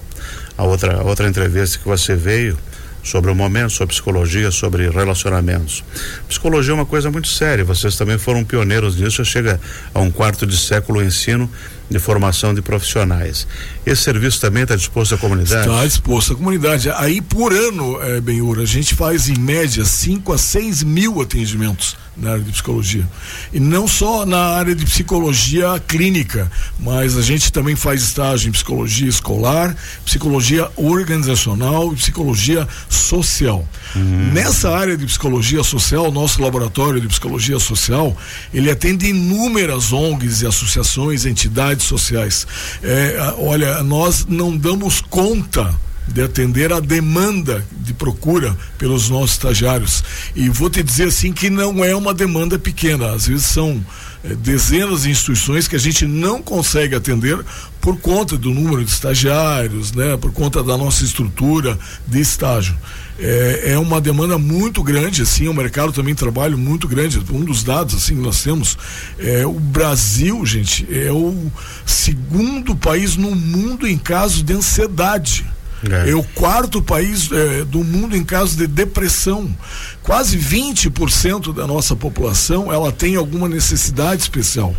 a 0.56 0.64
outra, 0.64 1.00
a 1.00 1.02
outra 1.02 1.28
entrevista 1.28 1.78
que 1.78 1.88
você 1.88 2.14
veio 2.14 2.58
sobre 3.02 3.30
o 3.30 3.34
momento, 3.34 3.70
sobre 3.70 3.94
psicologia, 3.94 4.50
sobre 4.50 4.88
relacionamentos. 4.88 5.82
Psicologia 6.28 6.72
é 6.72 6.74
uma 6.74 6.86
coisa 6.86 7.10
muito 7.10 7.28
séria, 7.28 7.64
vocês 7.64 7.96
também 7.96 8.18
foram 8.18 8.44
pioneiros 8.44 8.96
nisso, 8.96 9.24
chega 9.24 9.60
a 9.94 10.00
um 10.00 10.10
quarto 10.10 10.46
de 10.46 10.56
século 10.56 11.00
o 11.00 11.02
ensino 11.02 11.50
de 11.90 11.98
formação 11.98 12.54
de 12.54 12.62
profissionais. 12.62 13.46
Esse 13.84 14.02
serviço 14.02 14.40
também 14.40 14.62
está 14.62 14.76
disposto 14.76 15.16
à 15.16 15.18
comunidade? 15.18 15.68
Está 15.68 15.84
disposto 15.84 16.32
à 16.32 16.36
comunidade. 16.36 16.88
Aí, 16.90 17.20
por 17.20 17.52
ano, 17.52 18.00
é, 18.00 18.20
Benhur, 18.20 18.60
a 18.60 18.64
gente 18.64 18.94
faz 18.94 19.28
em 19.28 19.36
média 19.36 19.84
5 19.84 20.32
a 20.32 20.38
6 20.38 20.84
mil 20.84 21.20
atendimentos 21.20 21.96
na 22.16 22.32
área 22.32 22.42
de 22.42 22.52
psicologia. 22.52 23.08
E 23.52 23.58
não 23.58 23.88
só 23.88 24.26
na 24.26 24.38
área 24.38 24.74
de 24.74 24.84
psicologia 24.84 25.82
clínica, 25.86 26.50
mas 26.78 27.16
a 27.16 27.22
gente 27.22 27.52
também 27.52 27.74
faz 27.74 28.02
estágio 28.02 28.48
em 28.48 28.52
psicologia 28.52 29.08
escolar, 29.08 29.74
psicologia 30.04 30.68
organizacional 30.76 31.92
e 31.92 31.96
psicologia 31.96 32.68
social. 32.88 33.66
Uhum. 33.96 34.30
Nessa 34.32 34.70
área 34.70 34.96
de 34.96 35.06
psicologia 35.06 35.64
social, 35.64 36.12
nosso 36.12 36.42
laboratório 36.42 37.00
de 37.00 37.08
psicologia 37.08 37.58
social, 37.58 38.16
ele 38.52 38.70
atende 38.70 39.06
inúmeras 39.06 39.92
ONGs 39.92 40.42
e 40.42 40.46
associações, 40.46 41.24
entidades 41.24 41.79
sociais. 41.84 42.46
É, 42.82 43.16
olha, 43.38 43.82
nós 43.82 44.26
não 44.28 44.56
damos 44.56 45.00
conta 45.00 45.74
de 46.12 46.22
atender 46.22 46.72
a 46.72 46.80
demanda 46.80 47.64
de 47.72 47.94
procura 47.94 48.56
pelos 48.78 49.08
nossos 49.08 49.32
estagiários. 49.32 50.02
E 50.34 50.48
vou 50.48 50.68
te 50.68 50.82
dizer 50.82 51.08
assim 51.08 51.32
que 51.32 51.48
não 51.48 51.84
é 51.84 51.94
uma 51.94 52.12
demanda 52.12 52.58
pequena, 52.58 53.12
às 53.12 53.26
vezes 53.26 53.46
são 53.46 53.84
é, 54.22 54.34
dezenas 54.34 55.02
de 55.02 55.10
instituições 55.10 55.66
que 55.66 55.76
a 55.76 55.78
gente 55.78 56.06
não 56.06 56.42
consegue 56.42 56.94
atender 56.94 57.38
por 57.80 57.98
conta 57.98 58.36
do 58.36 58.50
número 58.50 58.84
de 58.84 58.90
estagiários, 58.90 59.92
né, 59.92 60.16
por 60.16 60.32
conta 60.32 60.62
da 60.62 60.76
nossa 60.76 61.04
estrutura 61.04 61.78
de 62.06 62.20
estágio. 62.20 62.76
É, 63.18 63.72
é 63.72 63.78
uma 63.78 64.00
demanda 64.00 64.38
muito 64.38 64.82
grande, 64.82 65.22
assim, 65.22 65.46
o 65.46 65.54
mercado 65.54 65.92
também 65.92 66.14
trabalha 66.14 66.56
muito 66.56 66.88
grande. 66.88 67.22
Um 67.30 67.44
dos 67.44 67.62
dados 67.62 67.94
assim 67.94 68.16
que 68.16 68.22
nós 68.22 68.42
temos 68.42 68.76
é 69.18 69.46
o 69.46 69.52
Brasil, 69.52 70.44
gente, 70.44 70.86
é 70.90 71.12
o 71.12 71.50
segundo 71.84 72.74
país 72.74 73.16
no 73.16 73.34
mundo 73.34 73.86
em 73.86 73.96
casos 73.96 74.42
de 74.42 74.54
ansiedade. 74.54 75.46
É. 75.88 76.10
é. 76.10 76.14
o 76.14 76.22
quarto 76.22 76.82
país 76.82 77.30
é, 77.32 77.64
do 77.64 77.82
mundo 77.82 78.16
em 78.16 78.24
casos 78.24 78.56
de 78.56 78.66
depressão. 78.66 79.54
Quase 80.02 80.36
20% 80.36 81.54
da 81.54 81.66
nossa 81.66 81.96
população 81.96 82.72
ela 82.72 82.92
tem 82.92 83.16
alguma 83.16 83.48
necessidade 83.48 84.22
especial 84.22 84.74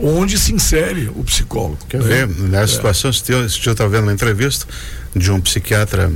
onde 0.00 0.38
se 0.38 0.52
insere 0.54 1.10
o 1.14 1.24
psicólogo. 1.24 1.78
Quer 1.88 2.00
né? 2.00 2.26
ver, 2.26 2.28
nessa 2.28 2.74
é. 2.74 2.76
situação, 2.76 3.10
eu 3.28 3.46
estava 3.46 3.88
vendo 3.88 4.04
uma 4.04 4.12
entrevista 4.12 4.66
de 5.14 5.30
um 5.30 5.40
psiquiatra 5.40 6.12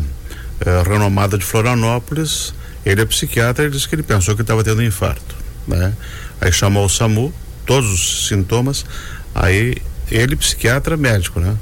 eh, 0.65 0.83
renomado 0.87 1.37
de 1.37 1.45
Florianópolis, 1.45 2.55
ele 2.87 3.03
é 3.03 3.05
psiquiatra 3.05 3.67
e 3.67 3.71
disse 3.71 3.89
que 3.89 3.95
ele 3.95 4.03
pensou 4.03 4.37
que 4.37 4.43
estava 4.43 4.63
tendo 4.63 4.81
um 4.81 4.85
infarto, 4.85 5.35
né? 5.67 5.93
Aí 6.41 6.53
chamou 6.53 6.85
o 6.85 6.89
SAMU, 6.89 7.33
todos 7.67 7.93
os 7.93 8.29
sintomas, 8.29 8.85
aí 9.35 9.77
ele 10.11 10.37
psiquiatra 10.37 10.97
médico, 10.97 11.41
né? 11.41 11.57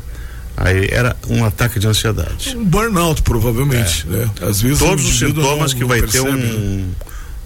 Aí 0.61 0.89
era 0.91 1.17
um 1.27 1.45
ataque 1.45 1.81
de 1.81 1.89
ansiedade. 1.89 2.55
Um 2.57 2.65
burnout, 2.65 3.23
provavelmente, 3.23 4.07
é. 4.09 4.17
né? 4.17 4.31
Às 4.43 4.61
vezes 4.61 4.79
todos 4.79 5.05
os 5.05 5.19
sintomas 5.19 5.73
não, 5.73 5.79
que 5.79 5.81
não 5.81 5.89
vai 5.89 6.01
percebe. 6.01 6.25
ter 6.25 6.31
um 6.31 6.95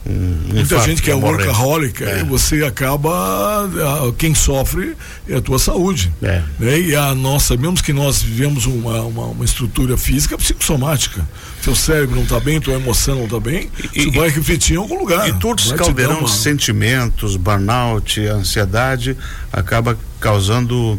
um, 0.06 0.52
Muita 0.52 0.78
gente 0.80 1.00
que 1.00 1.10
é 1.10 1.14
workaholic, 1.14 2.04
é. 2.04 2.22
você 2.24 2.62
acaba. 2.62 3.70
Quem 4.18 4.34
sofre 4.34 4.94
é 5.26 5.36
a 5.36 5.40
tua 5.40 5.58
saúde. 5.58 6.12
É. 6.22 6.42
Né? 6.58 6.80
E 6.80 6.94
a 6.94 7.14
nossa, 7.14 7.56
mesmo 7.56 7.82
que 7.82 7.92
nós 7.92 8.22
vivemos 8.22 8.66
uma, 8.66 9.00
uma, 9.00 9.26
uma 9.26 9.44
estrutura 9.44 9.96
física 9.96 10.36
psicossomática. 10.36 11.26
Seu 11.62 11.74
cérebro 11.74 12.16
não 12.16 12.24
está 12.24 12.38
bem, 12.38 12.60
tua 12.60 12.74
emoção 12.74 13.16
não 13.16 13.24
está 13.24 13.40
bem, 13.40 13.70
e, 13.94 14.00
isso 14.00 14.12
vai 14.12 14.28
refletir 14.28 14.74
em 14.74 14.76
algum 14.76 14.98
lugar. 14.98 15.26
E 15.26 15.32
todos 15.32 15.66
os 15.66 15.72
caldeirão 15.72 16.22
de 16.22 16.30
sentimentos, 16.30 17.36
burnout, 17.36 18.20
ansiedade, 18.26 19.16
acaba 19.50 19.96
causando 20.24 20.74
uh, 20.74 20.98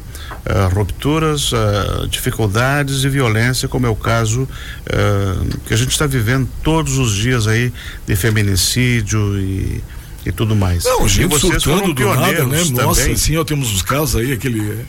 rupturas, 0.72 1.52
uh, 1.52 2.08
dificuldades 2.08 3.04
e 3.04 3.10
violência, 3.10 3.68
como 3.68 3.88
é 3.88 3.90
o 3.90 3.96
caso 3.96 4.44
uh, 4.44 5.60
que 5.66 5.74
a 5.74 5.78
gente 5.78 5.90
está 5.90 6.06
vivendo 6.06 6.48
todos 6.62 7.00
os 7.00 7.12
dias 7.16 7.48
aí 7.48 7.74
de 8.06 8.16
feminicídio 8.16 9.40
e, 9.40 9.84
e 10.28 10.32
tudo 10.32 10.56
mais. 10.56 10.84
Não, 10.84 11.08
gente 11.08 11.40
surtando 11.40 11.92
do 11.92 12.14
nada, 12.14 12.46
né? 12.46 12.64
Nossa, 12.66 13.10
assim, 13.10 13.36
ó, 13.36 13.44
temos 13.44 13.74
os 13.74 13.82
casos 13.82 14.16
aí, 14.16 14.32
aquele, 14.32 14.86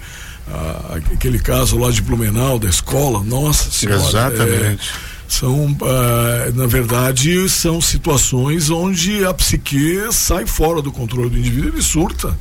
aquele 1.14 1.38
caso 1.38 1.78
lá 1.78 1.90
de 1.90 2.02
Blumenau, 2.02 2.58
da 2.58 2.68
escola, 2.68 3.24
nossa 3.24 3.70
senhora. 3.70 4.02
Exatamente. 4.02 4.90
É, 5.12 5.15
são, 5.28 5.66
uh, 5.66 6.54
na 6.54 6.66
verdade, 6.66 7.48
são 7.48 7.80
situações 7.80 8.70
onde 8.70 9.24
a 9.24 9.34
psique 9.34 10.00
sai 10.12 10.46
fora 10.46 10.80
do 10.80 10.92
controle 10.92 11.30
do 11.30 11.38
indivíduo, 11.38 11.70
ele 11.70 11.82
surta. 11.82 12.36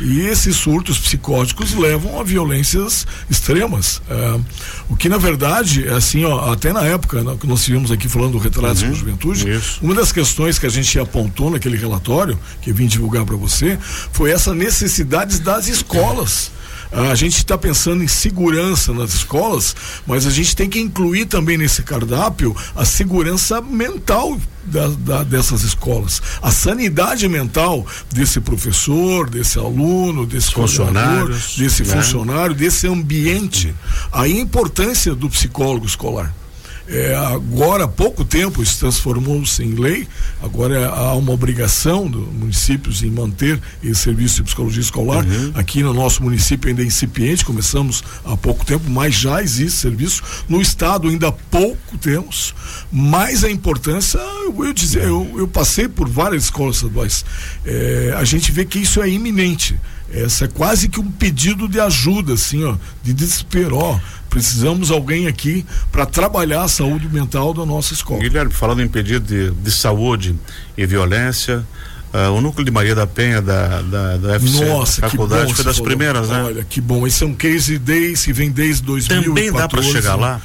E 0.00 0.20
esses 0.20 0.56
surtos 0.56 0.98
psicóticos 0.98 1.74
levam 1.74 2.20
a 2.20 2.24
violências 2.24 3.06
extremas. 3.30 3.98
Uh, 4.08 4.44
o 4.88 4.96
que, 4.96 5.08
na 5.08 5.18
verdade, 5.18 5.86
é 5.86 5.92
assim, 5.92 6.24
ó, 6.24 6.52
até 6.52 6.72
na 6.72 6.82
época 6.82 7.22
né, 7.22 7.36
que 7.40 7.46
nós 7.46 7.60
estivemos 7.60 7.90
aqui 7.90 8.08
falando 8.08 8.32
do 8.32 8.38
retrato 8.38 8.82
uhum, 8.82 8.90
da 8.90 8.94
juventude, 8.94 9.50
isso. 9.50 9.78
uma 9.82 9.94
das 9.94 10.12
questões 10.12 10.58
que 10.58 10.66
a 10.66 10.70
gente 10.70 10.98
apontou 10.98 11.50
naquele 11.50 11.76
relatório, 11.76 12.38
que 12.60 12.70
eu 12.70 12.74
vim 12.74 12.86
divulgar 12.86 13.24
para 13.24 13.36
você, 13.36 13.78
foi 14.12 14.30
essa 14.30 14.54
necessidade 14.54 15.40
das 15.40 15.68
escolas. 15.68 16.50
A 16.94 17.14
gente 17.16 17.38
está 17.38 17.58
pensando 17.58 18.04
em 18.04 18.08
segurança 18.08 18.92
nas 18.92 19.14
escolas, 19.14 19.74
mas 20.06 20.28
a 20.28 20.30
gente 20.30 20.54
tem 20.54 20.70
que 20.70 20.78
incluir 20.78 21.26
também 21.26 21.58
nesse 21.58 21.82
cardápio 21.82 22.56
a 22.76 22.84
segurança 22.84 23.60
mental 23.60 24.38
da, 24.64 24.86
da, 24.86 25.22
dessas 25.24 25.62
escolas. 25.62 26.22
A 26.40 26.52
sanidade 26.52 27.28
mental 27.28 27.84
desse 28.12 28.40
professor, 28.40 29.28
desse 29.28 29.58
aluno, 29.58 30.24
desse 30.24 30.52
funcionário, 30.52 31.34
desse 31.58 31.82
né? 31.82 31.96
funcionário, 31.96 32.54
desse 32.54 32.86
ambiente. 32.86 33.74
A 34.12 34.28
importância 34.28 35.16
do 35.16 35.28
psicólogo 35.28 35.86
escolar. 35.86 36.32
É, 36.86 37.14
agora, 37.14 37.84
há 37.84 37.88
pouco 37.88 38.24
tempo, 38.24 38.62
isso 38.62 38.78
transformou-se 38.78 39.62
em 39.62 39.74
lei, 39.74 40.06
agora 40.42 40.88
há 40.88 41.14
uma 41.14 41.32
obrigação 41.32 42.06
dos 42.06 42.28
municípios 42.28 43.02
em 43.02 43.10
manter 43.10 43.58
esse 43.82 44.02
serviço 44.02 44.36
de 44.36 44.42
psicologia 44.42 44.82
escolar. 44.82 45.24
Uhum. 45.24 45.52
Aqui 45.54 45.82
no 45.82 45.94
nosso 45.94 46.22
município 46.22 46.68
ainda 46.68 46.82
é 46.82 46.84
incipiente, 46.84 47.44
começamos 47.44 48.04
há 48.24 48.36
pouco 48.36 48.66
tempo, 48.66 48.88
mas 48.90 49.14
já 49.14 49.42
existe 49.42 49.78
serviço. 49.78 50.22
No 50.46 50.60
estado 50.60 51.08
ainda 51.08 51.32
pouco 51.32 51.96
temos, 51.96 52.54
mas 52.92 53.44
a 53.44 53.50
importância, 53.50 54.18
eu, 54.18 54.64
eu, 54.64 54.72
dizer, 54.74 55.04
eu, 55.04 55.30
eu 55.36 55.48
passei 55.48 55.88
por 55.88 56.06
várias 56.08 56.44
escolas 56.44 56.76
estaduais, 56.76 57.24
é, 57.64 58.14
a 58.16 58.24
gente 58.24 58.52
vê 58.52 58.64
que 58.64 58.78
isso 58.78 59.00
é 59.00 59.08
iminente. 59.08 59.74
Essa 60.14 60.44
é 60.44 60.48
quase 60.48 60.88
que 60.88 61.00
um 61.00 61.10
pedido 61.10 61.68
de 61.68 61.80
ajuda, 61.80 62.34
assim, 62.34 62.62
ó, 62.64 62.76
de 63.02 63.12
desespero. 63.12 63.76
Ó, 63.76 63.98
precisamos 64.30 64.90
alguém 64.90 65.26
aqui 65.26 65.66
para 65.90 66.06
trabalhar 66.06 66.62
a 66.62 66.68
saúde 66.68 67.08
mental 67.08 67.52
da 67.52 67.66
nossa 67.66 67.92
escola. 67.92 68.20
Guilherme, 68.20 68.52
falando 68.52 68.80
em 68.82 68.88
pedido 68.88 69.26
de, 69.26 69.50
de 69.50 69.70
saúde 69.72 70.34
e 70.76 70.86
violência, 70.86 71.66
Uh, 72.14 72.30
o 72.30 72.40
núcleo 72.40 72.64
de 72.64 72.70
Maria 72.70 72.94
da 72.94 73.08
Penha 73.08 73.42
da, 73.42 73.82
da, 73.82 74.16
da 74.18 74.34
FC 74.36 74.64
Nossa, 74.64 75.00
faculdade 75.00 75.52
foi 75.52 75.64
das 75.64 75.78
falou. 75.78 75.88
primeiras, 75.88 76.28
né? 76.28 76.44
Olha, 76.44 76.62
que 76.62 76.80
bom. 76.80 77.04
Esse 77.04 77.24
é 77.24 77.26
um 77.26 77.34
case 77.34 77.76
desde, 77.76 78.26
que 78.26 78.32
vem 78.32 78.52
desde 78.52 78.84
2014. 78.84 79.34
Também 79.34 79.52
dá 79.52 79.68
para 79.68 79.82
chegar 79.82 80.14
lá? 80.14 80.40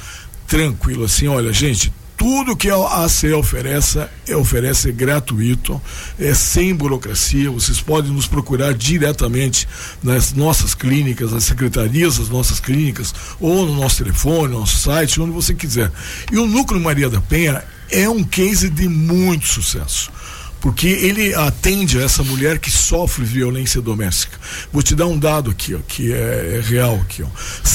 Tranquilo, 0.48 1.04
assim, 1.04 1.28
olha, 1.28 1.52
gente, 1.52 1.92
tudo 2.20 2.54
que 2.54 2.68
a 2.68 3.02
ACE 3.02 3.32
oferece, 3.32 3.98
oferece 4.36 4.90
é 4.90 4.92
gratuito, 4.92 5.80
é 6.18 6.34
sem 6.34 6.74
burocracia. 6.74 7.50
Vocês 7.50 7.80
podem 7.80 8.12
nos 8.12 8.26
procurar 8.26 8.74
diretamente 8.74 9.66
nas 10.02 10.34
nossas 10.34 10.74
clínicas, 10.74 11.32
nas 11.32 11.44
secretarias 11.44 12.18
das 12.18 12.28
nossas 12.28 12.60
clínicas, 12.60 13.14
ou 13.40 13.64
no 13.64 13.74
nosso 13.74 14.04
telefone, 14.04 14.52
no 14.52 14.60
nosso 14.60 14.76
site, 14.76 15.18
onde 15.18 15.32
você 15.32 15.54
quiser. 15.54 15.90
E 16.30 16.36
o 16.36 16.44
Núcleo 16.44 16.78
Maria 16.78 17.08
da 17.08 17.22
Penha 17.22 17.64
é 17.90 18.06
um 18.06 18.22
case 18.22 18.68
de 18.68 18.86
muito 18.86 19.46
sucesso 19.48 20.12
porque 20.60 20.88
ele 20.88 21.34
atende 21.34 21.98
a 21.98 22.02
essa 22.02 22.22
mulher 22.22 22.58
que 22.58 22.70
sofre 22.70 23.24
violência 23.24 23.80
doméstica. 23.80 24.38
Vou 24.70 24.82
te 24.82 24.94
dar 24.94 25.06
um 25.06 25.18
dado 25.18 25.50
aqui, 25.50 25.74
ó, 25.74 25.78
que 25.78 26.12
é, 26.12 26.56
é 26.56 26.60
real 26.60 26.96
aqui, 26.96 27.22
ó. 27.22 27.26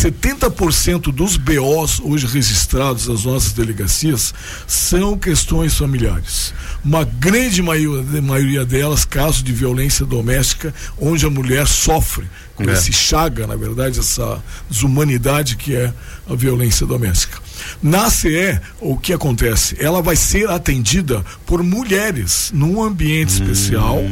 70% 0.06 1.12
dos 1.12 1.36
BOs 1.36 2.00
hoje 2.00 2.28
registrados 2.28 3.08
nas 3.08 3.26
nossas 3.26 3.54
delegacias 3.54 4.36
são 4.68 5.18
questões 5.18 5.76
familiares. 5.76 6.54
Uma 6.84 7.04
grande 7.04 7.60
maioria, 7.64 8.22
maioria 8.22 8.64
delas 8.64 9.04
casos 9.04 9.42
de 9.42 9.52
violência 9.52 10.06
doméstica 10.06 10.72
onde 11.00 11.26
a 11.26 11.30
mulher 11.30 11.66
sofre 11.66 12.28
com 12.54 12.70
é. 12.70 12.74
esse 12.74 12.94
chaga, 12.94 13.48
na 13.48 13.56
verdade, 13.56 14.00
essa 14.00 14.44
desumanidade 14.70 15.56
que 15.56 15.76
é 15.76 15.92
a 16.30 16.36
violência 16.36 16.86
doméstica. 16.86 17.45
Na 17.82 18.10
CE, 18.10 18.60
o 18.80 18.98
que 18.98 19.14
acontece? 19.14 19.76
Ela 19.80 20.02
vai 20.02 20.16
ser 20.16 20.50
atendida 20.50 21.24
por 21.46 21.64
mulheres 21.64 22.52
num 22.54 22.84
ambiente 22.84 23.34
hum. 23.34 23.44
especial, 23.44 24.04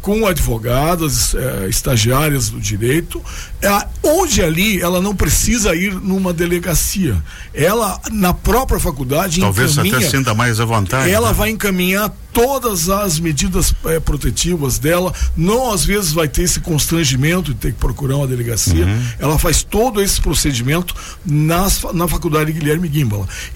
com 0.00 0.26
advogadas, 0.26 1.34
eh, 1.34 1.66
estagiárias 1.68 2.48
do 2.48 2.60
direito, 2.60 3.22
é, 3.60 3.86
onde 4.02 4.42
ali 4.42 4.80
ela 4.80 5.00
não 5.00 5.14
precisa 5.14 5.74
ir 5.74 5.94
numa 5.94 6.32
delegacia. 6.32 7.22
Ela, 7.54 8.00
na 8.10 8.34
própria 8.34 8.80
faculdade, 8.80 9.40
talvez 9.40 9.72
encaminha, 9.72 9.96
até 9.98 10.08
sinta 10.08 10.34
mais 10.34 10.58
à 10.60 10.64
vontade. 10.64 11.10
Ela 11.10 11.28
né? 11.28 11.34
vai 11.34 11.50
encaminhar 11.50 12.12
todas 12.32 12.88
as 12.88 13.20
medidas 13.20 13.74
eh, 13.84 14.00
protetivas 14.00 14.78
dela. 14.78 15.12
Não 15.36 15.72
às 15.72 15.84
vezes 15.84 16.12
vai 16.12 16.26
ter 16.26 16.42
esse 16.42 16.60
constrangimento 16.60 17.52
de 17.52 17.60
ter 17.60 17.72
que 17.72 17.78
procurar 17.78 18.16
uma 18.16 18.26
delegacia. 18.26 18.84
Uhum. 18.84 19.02
Ela 19.18 19.38
faz 19.38 19.62
todo 19.62 20.00
esse 20.00 20.20
procedimento 20.20 20.94
nas, 21.24 21.82
na 21.92 22.08
faculdade 22.08 22.52
Guilherme 22.52 22.88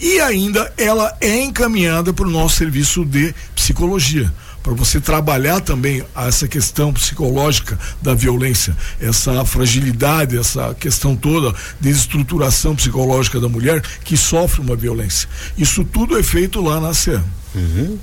E 0.00 0.20
ainda 0.20 0.72
ela 0.76 1.16
é 1.20 1.42
encaminhada 1.42 2.12
para 2.12 2.26
o 2.26 2.30
nosso 2.30 2.56
serviço 2.56 3.04
de 3.04 3.34
psicologia 3.54 4.32
para 4.66 4.74
você 4.74 5.00
trabalhar 5.00 5.60
também 5.60 6.04
essa 6.16 6.48
questão 6.48 6.92
psicológica 6.92 7.78
da 8.02 8.14
violência, 8.14 8.76
essa 9.00 9.44
fragilidade, 9.44 10.36
essa 10.36 10.74
questão 10.74 11.14
toda 11.14 11.54
de 11.80 11.88
estruturação 11.88 12.74
psicológica 12.74 13.38
da 13.38 13.48
mulher 13.48 13.80
que 14.02 14.16
sofre 14.16 14.60
uma 14.60 14.74
violência. 14.74 15.28
Isso 15.56 15.84
tudo 15.84 16.18
é 16.18 16.22
feito 16.22 16.60
lá 16.60 16.80
na 16.80 16.92
CEA. 16.92 17.22
Uhum. 17.54 17.96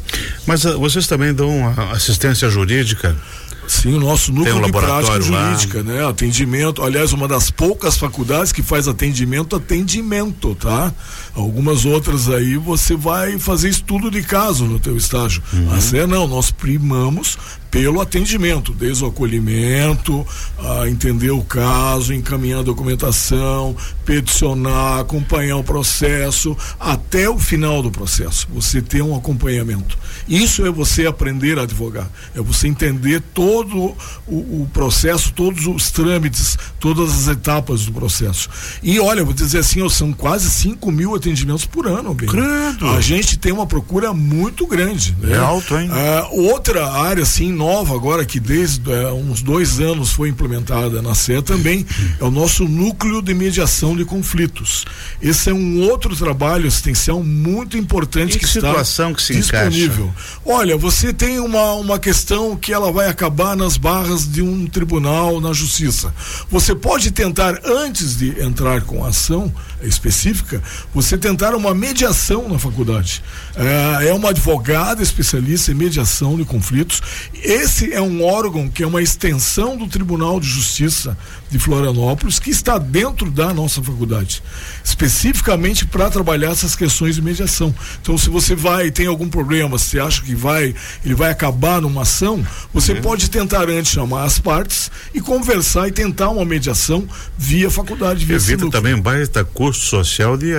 Mas 0.47 0.63
uh, 0.63 0.79
vocês 0.79 1.05
também 1.05 1.33
dão 1.33 1.67
assistência 1.91 2.49
jurídica 2.49 3.13
Sim, 3.67 3.95
o 3.95 3.99
nosso 3.99 4.31
núcleo 4.31 4.57
um 4.57 4.61
de 4.61 4.71
prática 4.71 5.21
jurídica, 5.21 5.77
lá. 5.79 5.83
né? 5.83 6.05
Atendimento, 6.07 6.83
aliás, 6.83 7.13
uma 7.13 7.27
das 7.27 7.49
poucas 7.49 7.97
faculdades 7.97 8.51
que 8.51 8.61
faz 8.61 8.87
atendimento, 8.87 9.55
atendimento, 9.55 10.55
tá? 10.55 10.93
Algumas 11.35 11.85
outras 11.85 12.29
aí 12.29 12.57
você 12.57 12.95
vai 12.95 13.39
fazer 13.39 13.69
estudo 13.69 14.11
de 14.11 14.21
caso 14.21 14.65
no 14.65 14.79
teu 14.79 14.95
estágio. 14.97 15.41
Uhum. 15.53 15.73
A 15.73 15.81
CE 15.81 16.05
não, 16.05 16.27
nós 16.27 16.51
primamos 16.51 17.37
pelo 17.73 17.99
atendimento, 17.99 18.71
desde 18.71 19.03
o 19.03 19.07
acolhimento, 19.07 20.23
a 20.59 20.87
entender 20.87 21.31
o 21.31 21.41
caso, 21.41 22.13
encaminhar 22.13 22.59
a 22.59 22.61
documentação, 22.61 23.75
peticionar, 24.05 24.99
acompanhar 24.99 25.57
o 25.57 25.63
processo, 25.63 26.55
até 26.79 27.27
o 27.27 27.39
final 27.39 27.81
do 27.81 27.89
processo. 27.89 28.47
Você 28.53 28.79
ter 28.79 29.01
um 29.01 29.15
acompanhamento. 29.15 29.97
Isso 30.29 30.63
é 30.63 30.69
você 30.69 31.07
aprender 31.07 31.57
a 31.57 31.63
advogar. 31.63 32.07
É 32.35 32.41
você 32.41 32.67
entender 32.67 33.23
todo 33.33 33.95
o, 34.27 34.35
o 34.61 34.69
processo, 34.71 35.33
todos 35.33 35.65
os 35.65 35.89
trâmites, 35.89 36.59
todas 36.79 37.11
as 37.11 37.27
etapas 37.27 37.87
do 37.87 37.91
processo. 37.91 38.51
E 38.83 38.99
olha, 38.99 39.25
vou 39.25 39.33
dizer 39.33 39.57
assim, 39.57 39.89
são 39.89 40.13
quase 40.13 40.47
5 40.47 40.91
mil 40.91 41.15
atendimentos 41.15 41.65
por 41.65 41.87
ano. 41.87 42.13
Bem. 42.13 42.29
Credo. 42.29 42.87
A 42.89 43.01
gente 43.01 43.35
tem 43.35 43.51
uma 43.51 43.65
procura 43.65 44.13
muito 44.13 44.67
grande. 44.67 45.17
Né? 45.19 45.33
É 45.33 45.37
alto, 45.39 45.75
hein? 45.75 45.89
Uh, 45.89 46.51
outra 46.51 46.87
área, 46.91 47.23
assim, 47.23 47.51
nova 47.63 47.95
agora, 47.95 48.25
que 48.25 48.41
desde 48.41 48.89
uh, 48.89 49.13
uns 49.13 49.41
dois 49.41 49.79
anos 49.79 50.11
foi 50.11 50.27
implementada 50.27 51.01
na 51.01 51.15
CE 51.15 51.41
também, 51.41 51.85
é 52.19 52.23
o 52.23 52.29
nosso 52.29 52.67
núcleo 52.67 53.21
de 53.21 53.33
mediação 53.33 53.95
de 53.95 54.03
conflitos. 54.03 54.83
Esse 55.21 55.49
é 55.49 55.53
um 55.53 55.79
outro 55.79 56.13
trabalho 56.13 56.67
assistencial 56.67 57.23
muito 57.23 57.77
importante 57.77 58.35
em 58.35 58.39
que, 58.39 58.45
situação 58.45 59.11
está 59.11 59.17
que 59.17 59.23
se 59.23 59.35
disponível. 59.35 60.07
Encaixa? 60.07 60.39
Olha, 60.45 60.75
você 60.75 61.13
tem 61.13 61.39
uma, 61.39 61.75
uma 61.75 61.97
questão 61.97 62.57
que 62.57 62.73
ela 62.73 62.91
vai 62.91 63.07
acabar 63.07 63.55
nas 63.55 63.77
barras 63.77 64.29
de 64.29 64.41
um 64.41 64.67
tribunal 64.67 65.39
na 65.39 65.53
justiça. 65.53 66.13
Você 66.51 66.75
pode 66.75 67.11
tentar, 67.11 67.61
antes 67.63 68.17
de 68.17 68.41
entrar 68.43 68.81
com 68.81 69.05
a 69.05 69.07
ação 69.07 69.53
específica, 69.81 70.61
você 70.93 71.17
tentar 71.17 71.55
uma 71.55 71.73
mediação 71.73 72.49
na 72.49 72.59
faculdade. 72.59 73.23
É, 73.55 74.09
é 74.09 74.13
uma 74.13 74.31
advogada 74.31 75.01
especialista 75.01 75.71
em 75.71 75.75
mediação 75.75 76.35
de 76.35 76.43
conflitos. 76.43 77.01
Esse 77.53 77.93
é 77.93 78.01
um 78.01 78.23
órgão 78.23 78.67
que 78.67 78.81
é 78.81 78.87
uma 78.87 78.99
extensão 78.99 79.77
do 79.77 79.87
Tribunal 79.87 80.39
de 80.39 80.47
Justiça 80.47 81.15
de 81.51 81.59
Florianópolis, 81.59 82.39
que 82.39 82.49
está 82.49 82.79
dentro 82.79 83.29
da 83.29 83.53
nossa 83.53 83.81
faculdade, 83.83 84.41
especificamente 84.83 85.85
para 85.85 86.09
trabalhar 86.09 86.49
essas 86.49 86.75
questões 86.75 87.13
de 87.13 87.21
mediação. 87.21 87.73
Então, 88.01 88.17
se 88.17 88.27
você 88.27 88.55
vai 88.55 88.89
tem 88.89 89.05
algum 89.05 89.29
problema, 89.29 89.77
se 89.77 89.99
acha 89.99 90.23
que 90.23 90.33
vai, 90.33 90.73
ele 91.05 91.13
vai 91.13 91.29
acabar 91.29 91.79
numa 91.79 92.01
ação, 92.01 92.43
você 92.73 92.93
uhum. 92.93 93.01
pode 93.01 93.29
tentar 93.29 93.69
antes 93.69 93.91
chamar 93.91 94.23
as 94.23 94.39
partes 94.39 94.89
e 95.13 95.21
conversar 95.21 95.87
e 95.87 95.91
tentar 95.91 96.29
uma 96.29 96.43
mediação 96.43 97.07
via 97.37 97.69
faculdade. 97.69 98.25
Via 98.25 98.37
Evita 98.37 98.67
também 98.71 98.95
um 98.95 99.01
baita 99.01 99.45
custo 99.45 99.85
social 99.85 100.35
de, 100.35 100.53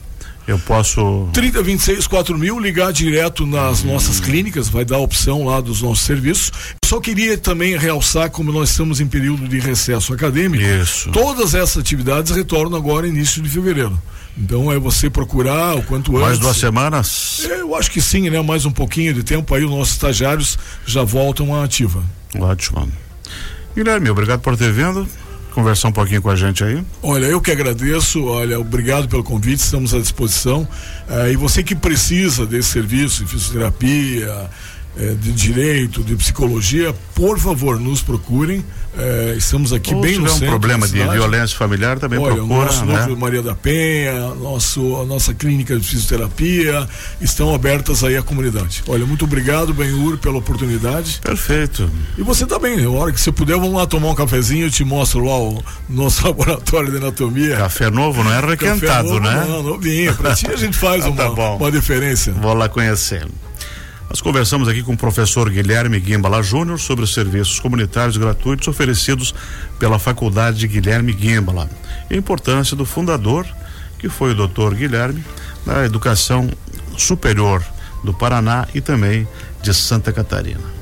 eu 0.47 0.57
posso. 0.59 1.29
3026 1.33 2.07
4 2.07 2.37
mil, 2.37 2.59
ligar 2.59 2.91
direto 2.91 3.45
nas 3.45 3.83
nossas 3.83 4.19
clínicas, 4.19 4.69
vai 4.69 4.83
dar 4.83 4.97
a 4.97 4.99
opção 4.99 5.45
lá 5.45 5.61
dos 5.61 5.81
nossos 5.81 6.03
serviços. 6.03 6.51
Só 6.85 6.99
queria 6.99 7.37
também 7.37 7.77
realçar, 7.77 8.29
como 8.29 8.51
nós 8.51 8.69
estamos 8.69 8.99
em 8.99 9.07
período 9.07 9.47
de 9.47 9.59
recesso 9.59 10.13
acadêmico, 10.13 10.63
Isso. 10.63 11.09
todas 11.11 11.53
essas 11.53 11.77
atividades 11.77 12.35
retornam 12.35 12.77
agora 12.77 13.07
início 13.07 13.41
de 13.41 13.49
fevereiro. 13.49 13.97
Então 14.37 14.71
é 14.71 14.79
você 14.79 15.09
procurar 15.09 15.75
o 15.75 15.83
quanto 15.83 16.11
Mais 16.13 16.23
antes. 16.23 16.39
Mais 16.39 16.39
duas 16.39 16.57
semanas? 16.57 17.47
É, 17.49 17.61
eu 17.61 17.75
acho 17.75 17.91
que 17.91 18.01
sim, 18.01 18.29
né? 18.29 18.41
Mais 18.41 18.65
um 18.65 18.71
pouquinho 18.71 19.13
de 19.13 19.23
tempo 19.23 19.53
aí, 19.53 19.63
os 19.63 19.71
nossos 19.71 19.93
estagiários 19.93 20.57
já 20.85 21.03
voltam 21.03 21.53
à 21.55 21.63
ativa. 21.63 22.03
Ótimo. 22.39 22.89
Guilherme, 23.75 24.09
obrigado 24.09 24.39
por 24.39 24.57
ter 24.57 24.71
vindo 24.71 25.07
conversar 25.51 25.89
um 25.89 25.91
pouquinho 25.91 26.21
com 26.21 26.29
a 26.29 26.35
gente 26.35 26.63
aí. 26.63 26.81
Olha, 27.01 27.25
eu 27.25 27.39
que 27.41 27.51
agradeço, 27.51 28.23
olha, 28.25 28.59
obrigado 28.59 29.07
pelo 29.07 29.23
convite, 29.23 29.59
estamos 29.59 29.93
à 29.93 29.99
disposição. 29.99 30.67
Eh, 31.09 31.33
e 31.33 31.35
você 31.35 31.61
que 31.61 31.75
precisa 31.75 32.45
desse 32.45 32.69
serviço 32.69 33.23
de 33.23 33.31
fisioterapia, 33.31 34.49
é, 34.97 35.13
de 35.13 35.31
direito, 35.31 36.03
de 36.03 36.15
psicologia, 36.15 36.93
por 37.15 37.39
favor, 37.39 37.79
nos 37.79 38.01
procurem. 38.01 38.63
É, 38.97 39.35
estamos 39.37 39.71
aqui 39.71 39.95
Ou 39.95 40.01
bem 40.01 40.17
no 40.17 40.27
centro. 40.27 40.47
um 40.47 40.49
problema 40.49 40.85
de 40.85 41.01
violência 41.01 41.57
familiar 41.57 41.97
também 41.97 42.19
Olha, 42.19 42.35
procura, 42.35 42.65
nosso 42.65 42.85
né? 42.85 42.99
núcleo 42.99 43.17
Maria 43.17 43.41
da 43.41 43.55
Penha, 43.55 44.35
nosso, 44.35 44.97
a 44.97 45.05
nossa 45.05 45.33
clínica 45.33 45.77
de 45.77 45.87
fisioterapia 45.87 46.85
estão 47.21 47.55
abertas 47.55 48.03
aí 48.03 48.17
à 48.17 48.21
comunidade. 48.21 48.83
Olha, 48.87 49.05
muito 49.05 49.23
obrigado, 49.23 49.73
Benhur, 49.73 50.17
pela 50.17 50.39
oportunidade. 50.39 51.21
Perfeito. 51.23 51.89
E 52.17 52.21
você 52.21 52.45
também, 52.45 52.83
a 52.83 52.89
hora 52.89 53.13
que 53.13 53.21
você 53.21 53.31
puder, 53.31 53.55
vamos 53.55 53.75
lá 53.75 53.87
tomar 53.87 54.09
um 54.09 54.15
cafezinho, 54.15 54.65
eu 54.65 54.71
te 54.71 54.83
mostro 54.83 55.23
lá 55.23 55.39
o 55.39 55.63
nosso 55.87 56.23
laboratório 56.27 56.91
de 56.91 56.97
anatomia. 56.97 57.55
Café 57.55 57.89
novo, 57.89 58.21
não 58.25 58.33
é 58.33 58.41
requentado, 58.41 59.07
novo, 59.07 59.21
né? 59.21 59.45
Não, 59.47 59.63
novinho. 59.63 60.13
Pra 60.15 60.35
ti 60.35 60.47
a 60.47 60.57
gente 60.57 60.77
faz 60.77 61.05
ah, 61.07 61.11
tá 61.11 61.31
uma, 61.31 61.51
uma 61.51 61.71
diferença. 61.71 62.33
Vou 62.33 62.53
lá 62.53 62.67
conhecer. 62.67 63.25
Nós 64.11 64.19
conversamos 64.19 64.67
aqui 64.67 64.83
com 64.83 64.91
o 64.91 64.97
professor 64.97 65.49
Guilherme 65.49 65.97
Guimbala 65.97 66.43
Júnior 66.43 66.77
sobre 66.77 67.05
os 67.05 67.13
serviços 67.13 67.61
comunitários 67.61 68.17
gratuitos 68.17 68.67
oferecidos 68.67 69.33
pela 69.79 69.97
Faculdade 69.97 70.67
Guilherme 70.67 71.13
Guimbala 71.13 71.69
e 72.09 72.15
a 72.15 72.17
importância 72.17 72.75
do 72.75 72.85
fundador, 72.85 73.47
que 73.97 74.09
foi 74.09 74.31
o 74.31 74.35
doutor 74.35 74.75
Guilherme, 74.75 75.23
da 75.65 75.85
educação 75.85 76.51
superior 76.97 77.63
do 78.03 78.13
Paraná 78.13 78.67
e 78.75 78.81
também 78.81 79.25
de 79.63 79.73
Santa 79.73 80.11
Catarina. 80.11 80.80